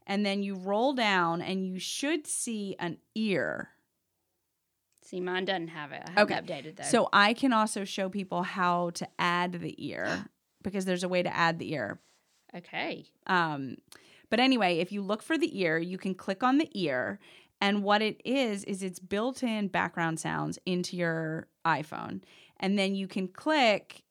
And 0.06 0.24
then 0.24 0.44
you 0.44 0.54
roll 0.54 0.94
down 0.94 1.42
and 1.42 1.66
you 1.66 1.80
should 1.80 2.28
see 2.28 2.76
an 2.78 3.00
ear. 3.16 3.70
See, 5.02 5.20
mine 5.20 5.46
doesn't 5.46 5.70
have 5.70 5.94
it. 5.94 6.04
I 6.06 6.12
haven't 6.12 6.32
Okay, 6.32 6.54
updated 6.62 6.76
though. 6.76 6.84
So 6.84 7.10
I 7.12 7.34
can 7.34 7.54
also 7.54 7.84
show 7.84 8.08
people 8.08 8.44
how 8.44 8.92
to 8.92 9.08
add 9.18 9.54
the 9.54 9.74
ear 9.84 10.26
because 10.62 10.86
there's 10.86 11.04
a 11.04 11.10
way 11.10 11.24
to 11.24 11.36
add 11.36 11.58
the 11.58 11.74
ear. 11.74 12.00
okay, 12.56 13.06
Um, 13.26 13.78
but 14.30 14.40
anyway, 14.40 14.78
if 14.78 14.92
you 14.92 15.02
look 15.02 15.24
for 15.24 15.40
the 15.40 15.60
ear, 15.60 15.80
you 15.80 15.98
can 15.98 16.14
click 16.14 16.44
on 16.44 16.60
the 16.60 16.70
ear. 16.74 17.18
And 17.60 17.84
what 17.84 18.02
it 18.02 18.22
is, 18.24 18.64
is 18.66 18.84
it's 18.84 19.00
built 19.00 19.42
in 19.44 19.68
background 19.68 20.20
sounds 20.20 20.60
into 20.66 20.96
your 20.96 21.48
iPhone. 21.66 22.22
And 22.60 22.78
then 22.78 22.94
you 22.96 23.08
can 23.08 23.28
click 23.28 24.04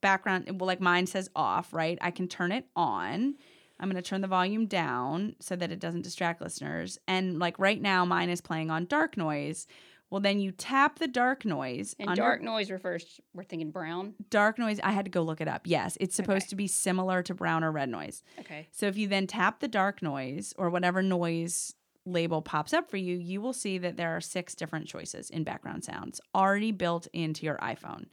background, 0.00 0.46
well, 0.60 0.66
like 0.66 0.80
mine 0.80 1.06
says 1.06 1.28
off, 1.34 1.72
right? 1.72 1.98
I 2.00 2.10
can 2.10 2.28
turn 2.28 2.52
it 2.52 2.66
on. 2.76 3.34
I'm 3.78 3.90
going 3.90 4.02
to 4.02 4.06
turn 4.08 4.20
the 4.20 4.28
volume 4.28 4.66
down 4.66 5.36
so 5.40 5.56
that 5.56 5.70
it 5.72 5.80
doesn't 5.80 6.02
distract 6.02 6.42
listeners. 6.42 6.98
And 7.08 7.38
like 7.38 7.58
right 7.58 7.80
now, 7.80 8.04
mine 8.04 8.28
is 8.28 8.40
playing 8.42 8.70
on 8.70 8.84
dark 8.84 9.16
noise. 9.16 9.66
Well, 10.10 10.20
then 10.20 10.40
you 10.40 10.50
tap 10.50 10.98
the 10.98 11.06
dark 11.06 11.44
noise. 11.44 11.94
and 11.98 12.10
under- 12.10 12.20
dark 12.22 12.42
noise 12.42 12.70
refers. 12.70 13.04
To, 13.04 13.22
we're 13.32 13.44
thinking 13.44 13.70
brown. 13.70 14.14
dark 14.28 14.58
noise. 14.58 14.80
I 14.82 14.90
had 14.92 15.04
to 15.06 15.10
go 15.10 15.22
look 15.22 15.40
it 15.40 15.48
up. 15.48 15.62
Yes, 15.64 15.96
it's 16.00 16.16
supposed 16.16 16.44
Okay. 16.44 16.48
to 16.50 16.56
be 16.56 16.66
similar 16.66 17.22
to 17.22 17.32
brown 17.34 17.62
or 17.64 17.70
red 17.72 17.88
noise. 17.88 18.22
Okay, 18.40 18.68
So 18.72 18.86
if 18.86 18.96
you 18.98 19.06
then 19.08 19.26
tap 19.26 19.60
the 19.60 19.68
dark 19.68 20.02
noise 20.02 20.52
or 20.58 20.68
whatever 20.68 21.00
noise 21.02 21.74
label 22.10 22.42
pops 22.42 22.72
up 22.72 22.90
for 22.90 22.96
you, 22.96 23.16
you 23.16 23.40
will 23.40 23.52
see 23.52 23.78
that 23.78 23.96
there 23.96 24.16
are 24.16 24.20
six 24.20 24.54
different 24.54 24.86
choices 24.86 25.30
in 25.30 25.44
background 25.44 25.84
sounds 25.84 26.20
already 26.34 26.72
built 26.72 27.06
into 27.12 27.44
your 27.46 27.56
iPhone. 27.58 28.06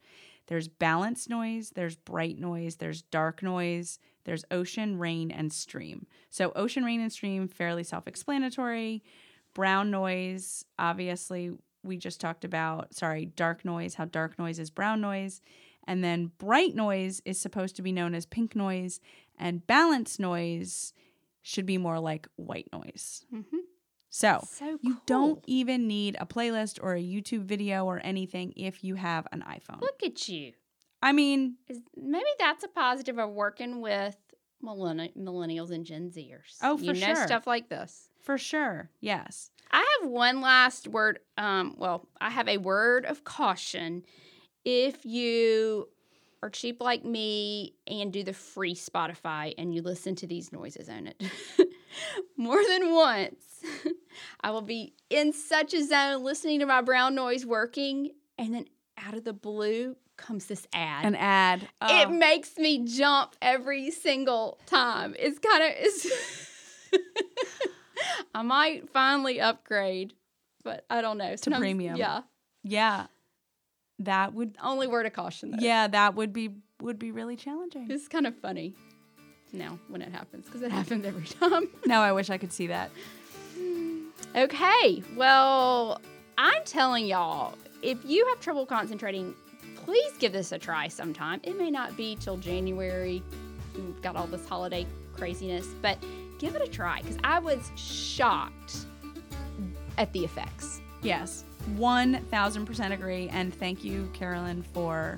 There's 0.48 0.68
balanced 0.68 1.30
noise, 1.30 1.72
there's 1.76 1.96
bright 1.98 2.40
noise, 2.40 2.78
there's 2.78 3.02
dark 3.02 3.44
noise, 3.44 4.00
there's 4.24 4.46
ocean, 4.50 4.98
rain, 4.98 5.30
and 5.30 5.52
stream. 5.52 6.08
So 6.30 6.52
ocean, 6.56 6.86
rain, 6.86 7.02
and 7.02 7.12
stream, 7.12 7.48
fairly 7.48 7.84
self 7.84 8.08
explanatory. 8.08 9.04
Brown 9.54 9.92
noise, 9.92 10.64
obviously, 10.80 11.52
we 11.84 11.98
just 11.98 12.22
talked 12.22 12.46
about, 12.46 12.94
sorry, 12.94 13.26
dark 13.26 13.66
noise, 13.66 13.96
how 13.96 14.06
dark 14.06 14.38
noise 14.38 14.60
is 14.60 14.70
brown 14.70 15.02
noise. 15.02 15.42
And 15.86 16.04
then 16.04 16.32
bright 16.38 16.76
noise 16.76 17.22
is 17.26 17.40
supposed 17.40 17.76
to 17.78 17.82
be 17.82 17.92
known 17.94 18.14
as 18.14 18.26
pink 18.26 18.56
noise, 18.56 19.00
and 19.40 19.66
balanced 19.66 20.20
noise 20.20 20.94
should 21.42 21.66
be 21.66 21.78
more 21.78 22.00
like 22.00 22.28
white 22.36 22.68
noise. 22.74 23.26
Mhm. 23.34 23.60
So 24.10 24.40
so 24.50 24.78
you 24.82 25.02
don't 25.06 25.44
even 25.48 25.88
need 25.88 26.16
a 26.20 26.26
playlist 26.26 26.80
or 26.82 26.96
a 26.96 27.02
YouTube 27.02 27.44
video 27.44 27.86
or 27.86 28.00
anything 28.04 28.54
if 28.56 28.84
you 28.84 28.96
have 28.96 29.28
an 29.32 29.44
iPhone. 29.48 29.82
look 29.82 30.02
at 30.04 30.28
you. 30.30 30.54
I 31.02 31.12
mean, 31.12 31.56
Is 31.68 31.80
maybe 31.96 32.26
that's 32.40 32.64
a 32.64 32.68
positive 32.68 33.20
of 33.20 33.30
working 33.32 33.82
with 33.82 34.18
millenni- 34.64 35.16
millennials 35.16 35.70
and 35.72 35.86
Gen 35.86 36.10
Zers. 36.10 36.58
Oh, 36.64 36.78
you 36.80 36.94
for 36.94 37.00
know 37.00 37.14
sure. 37.14 37.28
stuff 37.28 37.46
like 37.46 37.70
this. 37.70 38.10
for 38.24 38.38
sure. 38.38 38.90
Yes. 39.00 39.52
I 39.72 39.86
have 40.02 40.10
one 40.10 40.42
last 40.42 40.88
word. 40.88 41.20
Um, 41.38 41.76
well, 41.78 42.08
I 42.20 42.30
have 42.30 42.48
a 42.48 42.58
word 42.58 43.06
of 43.06 43.24
caution. 43.26 44.04
If 44.66 45.06
you 45.06 45.88
are 46.42 46.50
cheap 46.50 46.82
like 46.82 47.04
me 47.06 47.74
and 47.86 48.12
do 48.14 48.24
the 48.24 48.34
free 48.34 48.74
Spotify 48.76 49.54
and 49.58 49.74
you 49.76 49.82
listen 49.82 50.16
to 50.16 50.28
these 50.28 50.52
noises 50.52 50.88
on 50.90 51.08
it 51.08 51.22
more 52.38 52.62
than 52.68 52.94
once, 52.94 53.44
I 54.42 54.52
will 54.52 54.62
be 54.62 54.94
in 55.10 55.34
such 55.34 55.74
a 55.74 55.84
zone 55.84 56.24
listening 56.24 56.60
to 56.60 56.66
my 56.66 56.82
brown 56.82 57.16
noise 57.16 57.46
working, 57.46 58.12
and 58.38 58.54
then 58.54 58.66
out 58.98 59.14
of 59.16 59.24
the 59.24 59.34
blue 59.34 59.96
comes 60.18 60.46
this 60.46 60.66
ad. 60.74 61.06
An 61.06 61.16
ad. 61.16 61.62
It 61.64 62.08
Oh, 62.08 62.10
makes 62.10 62.58
me 62.58 62.84
jump 62.86 63.36
every 63.42 63.92
single 63.92 64.60
time. 64.66 65.16
It's 65.20 65.38
kind 65.40 65.64
of 65.64 65.70
it's. 65.76 66.08
I 68.34 68.42
might 68.44 68.90
finally 68.90 69.40
upgrade, 69.42 70.14
but 70.64 70.86
I 70.90 71.02
don't 71.02 71.18
know. 71.18 71.36
Sometimes- 71.36 71.62
premium. 71.62 71.96
Yeah. 71.98 72.22
yeah. 72.64 73.08
That 74.00 74.34
would 74.36 74.56
Only 74.62 74.86
word 74.86 75.08
of 75.08 75.14
caution 75.14 75.50
though. 75.52 75.58
yeah, 75.60 75.88
that 75.88 76.14
would 76.14 76.32
be 76.32 76.52
would 76.82 77.00
be 77.00 77.10
really 77.12 77.36
challenging. 77.36 77.90
It's 77.90 78.08
kind 78.08 78.28
of 78.28 78.36
funny 78.38 78.76
now 79.52 79.80
when 79.88 80.04
it 80.04 80.12
happens 80.12 80.46
because 80.46 80.62
it 80.62 80.72
happens 80.80 81.04
every 81.04 81.26
time. 81.26 81.68
now 81.88 82.04
I 82.04 82.12
wish 82.12 82.30
I 82.30 82.38
could 82.38 82.54
see 82.54 82.68
that. 82.68 82.92
Okay. 84.38 85.02
Well, 85.16 86.00
I'm 86.38 86.64
telling 86.64 87.08
y'all, 87.08 87.56
if 87.82 87.98
you 88.06 88.24
have 88.28 88.40
trouble 88.40 88.68
concentrating, 88.68 89.34
please 89.76 90.12
give 90.20 90.32
this 90.32 90.52
a 90.52 90.60
try 90.60 90.88
sometime. 90.90 91.40
It 91.42 91.58
may 91.58 91.72
not 91.72 91.98
be 91.98 92.16
till 92.20 92.38
January. 92.38 93.24
We've 93.74 94.00
got 94.04 94.16
all 94.16 94.28
this 94.28 94.48
holiday 94.48 94.86
craziness, 95.16 95.66
but 95.82 95.98
give 96.38 96.56
it 96.56 96.62
a 96.62 96.68
try 96.68 97.02
because 97.02 97.18
I 97.24 97.40
was 97.40 97.72
shocked 97.76 98.86
at 99.98 100.14
the 100.14 100.24
effects. 100.24 100.82
Yes. 101.02 101.44
1000% 101.76 102.94
agree 102.94 103.30
and 103.30 103.52
thank 103.52 103.84
you 103.84 104.08
Carolyn 104.14 104.62
for 104.62 105.18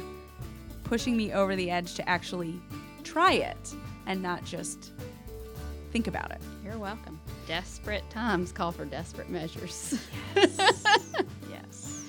pushing 0.86 1.17
me 1.17 1.34
over 1.34 1.58
the 1.58 1.69
edge 1.69 1.93
to 1.95 2.08
actually 2.08 2.60
try 3.03 3.34
it 3.34 3.75
and 4.05 4.23
not 4.23 4.45
just 4.45 4.93
think 5.91 6.08
about 6.08 6.32
it. 6.32 6.39
You're 6.63 6.77
welcome. 6.77 7.19
Desperate 7.49 8.07
times 8.12 8.51
call 8.51 8.71
for 8.71 8.85
desperate 8.85 9.27
measures. 9.27 9.99
Yes. 10.35 10.59
yes. 11.49 12.05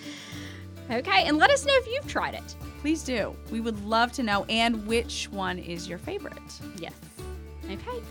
okay, 0.90 1.24
and 1.24 1.38
let 1.38 1.50
us 1.50 1.64
know 1.64 1.72
if 1.76 1.86
you've 1.86 2.06
tried 2.06 2.34
it. 2.34 2.54
Please 2.82 3.02
do. 3.02 3.34
We 3.50 3.60
would 3.60 3.82
love 3.86 4.12
to 4.12 4.22
know 4.22 4.44
and 4.50 4.86
which 4.86 5.30
one 5.32 5.58
is 5.58 5.88
your 5.88 5.96
favorite. 5.96 6.34
Yes. 6.76 6.92
Okay. 7.64 8.02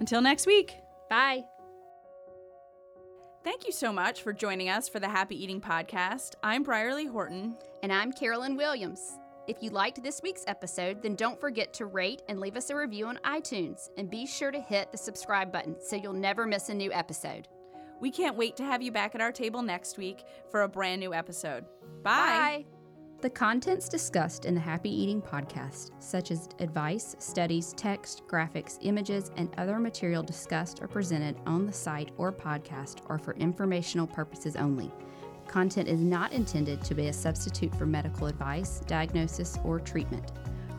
Until 0.00 0.22
next 0.22 0.46
week. 0.46 0.74
Bye. 1.10 1.44
Thank 3.44 3.66
you 3.66 3.72
so 3.72 3.92
much 3.92 4.22
for 4.22 4.32
joining 4.32 4.70
us 4.70 4.88
for 4.88 4.98
the 4.98 5.10
Happy 5.10 5.40
Eating 5.40 5.60
Podcast. 5.60 6.36
I'm 6.42 6.62
Brierley 6.62 7.04
Horton. 7.04 7.54
And 7.82 7.92
I'm 7.92 8.14
Carolyn 8.14 8.56
Williams. 8.56 9.18
If 9.48 9.62
you 9.62 9.70
liked 9.70 10.02
this 10.02 10.22
week's 10.22 10.42
episode, 10.48 11.02
then 11.02 11.14
don't 11.14 11.40
forget 11.40 11.72
to 11.74 11.86
rate 11.86 12.22
and 12.28 12.40
leave 12.40 12.56
us 12.56 12.70
a 12.70 12.76
review 12.76 13.06
on 13.06 13.20
iTunes. 13.24 13.90
And 13.96 14.10
be 14.10 14.26
sure 14.26 14.50
to 14.50 14.60
hit 14.60 14.90
the 14.90 14.98
subscribe 14.98 15.52
button 15.52 15.76
so 15.80 15.94
you'll 15.94 16.12
never 16.12 16.46
miss 16.46 16.68
a 16.68 16.74
new 16.74 16.92
episode. 16.92 17.46
We 18.00 18.10
can't 18.10 18.36
wait 18.36 18.56
to 18.56 18.64
have 18.64 18.82
you 18.82 18.90
back 18.90 19.14
at 19.14 19.20
our 19.20 19.30
table 19.30 19.62
next 19.62 19.98
week 19.98 20.24
for 20.50 20.62
a 20.62 20.68
brand 20.68 21.00
new 21.00 21.14
episode. 21.14 21.64
Bye. 22.02 22.64
Bye. 22.64 22.64
The 23.22 23.30
contents 23.30 23.88
discussed 23.88 24.44
in 24.44 24.54
the 24.54 24.60
Happy 24.60 24.90
Eating 24.90 25.22
podcast, 25.22 25.92
such 26.00 26.30
as 26.30 26.48
advice, 26.58 27.16
studies, 27.18 27.72
text, 27.74 28.22
graphics, 28.28 28.78
images, 28.82 29.30
and 29.36 29.48
other 29.56 29.78
material 29.78 30.22
discussed 30.22 30.82
or 30.82 30.88
presented 30.88 31.36
on 31.46 31.66
the 31.66 31.72
site 31.72 32.10
or 32.18 32.30
podcast, 32.30 32.98
are 33.08 33.18
for 33.18 33.34
informational 33.36 34.06
purposes 34.06 34.54
only. 34.56 34.92
Content 35.48 35.88
is 35.88 36.00
not 36.00 36.32
intended 36.32 36.82
to 36.82 36.94
be 36.94 37.08
a 37.08 37.12
substitute 37.12 37.74
for 37.76 37.86
medical 37.86 38.26
advice, 38.26 38.80
diagnosis, 38.86 39.58
or 39.64 39.80
treatment. 39.80 40.32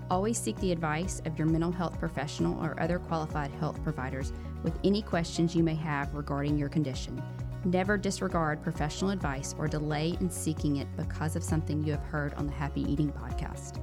Always 0.10 0.38
seek 0.38 0.58
the 0.58 0.72
advice 0.72 1.22
of 1.26 1.38
your 1.38 1.48
mental 1.48 1.72
health 1.72 2.00
professional 2.00 2.64
or 2.64 2.80
other 2.80 3.00
qualified 3.00 3.52
health 3.52 3.82
providers 3.84 4.32
with 4.64 4.78
any 4.84 5.02
questions 5.02 5.56
you 5.56 5.64
may 5.64 5.76
have 5.76 6.14
regarding 6.14 6.58
your 6.58 6.70
condition. 6.70 7.22
Never 7.66 7.98
disregard 7.98 8.62
professional 8.62 9.12
advice 9.12 9.56
or 9.58 9.68
delay 9.68 10.16
in 10.20 10.30
seeking 10.30 10.78
it 10.78 10.88
because 10.96 11.36
of 11.36 11.44
something 11.44 11.84
you 11.84 11.92
have 11.92 12.04
heard 12.04 12.34
on 12.36 12.46
the 12.46 12.54
Happy 12.54 12.82
Eating 12.82 13.12
podcast. 13.12 13.82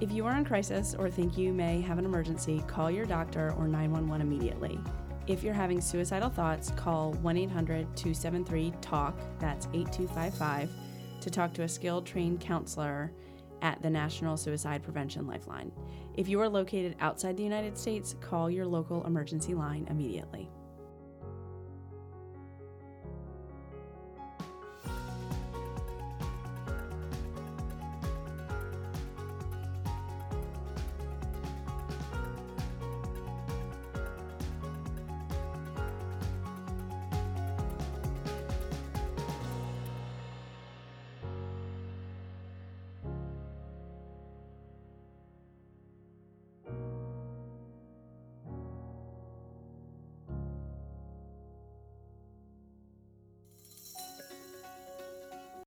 If 0.00 0.10
you 0.10 0.26
are 0.26 0.36
in 0.36 0.44
crisis 0.44 0.94
or 0.98 1.08
think 1.08 1.38
you 1.38 1.52
may 1.52 1.80
have 1.80 1.98
an 1.98 2.04
emergency, 2.04 2.62
call 2.66 2.90
your 2.90 3.06
doctor 3.06 3.54
or 3.56 3.68
911 3.68 4.20
immediately. 4.20 4.78
If 5.28 5.44
you're 5.44 5.54
having 5.54 5.80
suicidal 5.80 6.30
thoughts, 6.30 6.72
call 6.72 7.12
1 7.14 7.36
800 7.36 7.96
273 7.96 8.72
TALK, 8.80 9.14
that's 9.38 9.66
8255, 9.72 10.70
to 11.20 11.30
talk 11.30 11.54
to 11.54 11.62
a 11.62 11.68
skilled 11.68 12.04
trained 12.04 12.40
counselor 12.40 13.12
at 13.62 13.80
the 13.82 13.90
National 13.90 14.36
Suicide 14.36 14.82
Prevention 14.82 15.28
Lifeline. 15.28 15.70
If 16.14 16.28
you 16.28 16.40
are 16.40 16.48
located 16.48 16.96
outside 16.98 17.36
the 17.36 17.44
United 17.44 17.78
States, 17.78 18.16
call 18.20 18.50
your 18.50 18.66
local 18.66 19.06
emergency 19.06 19.54
line 19.54 19.86
immediately. 19.88 20.50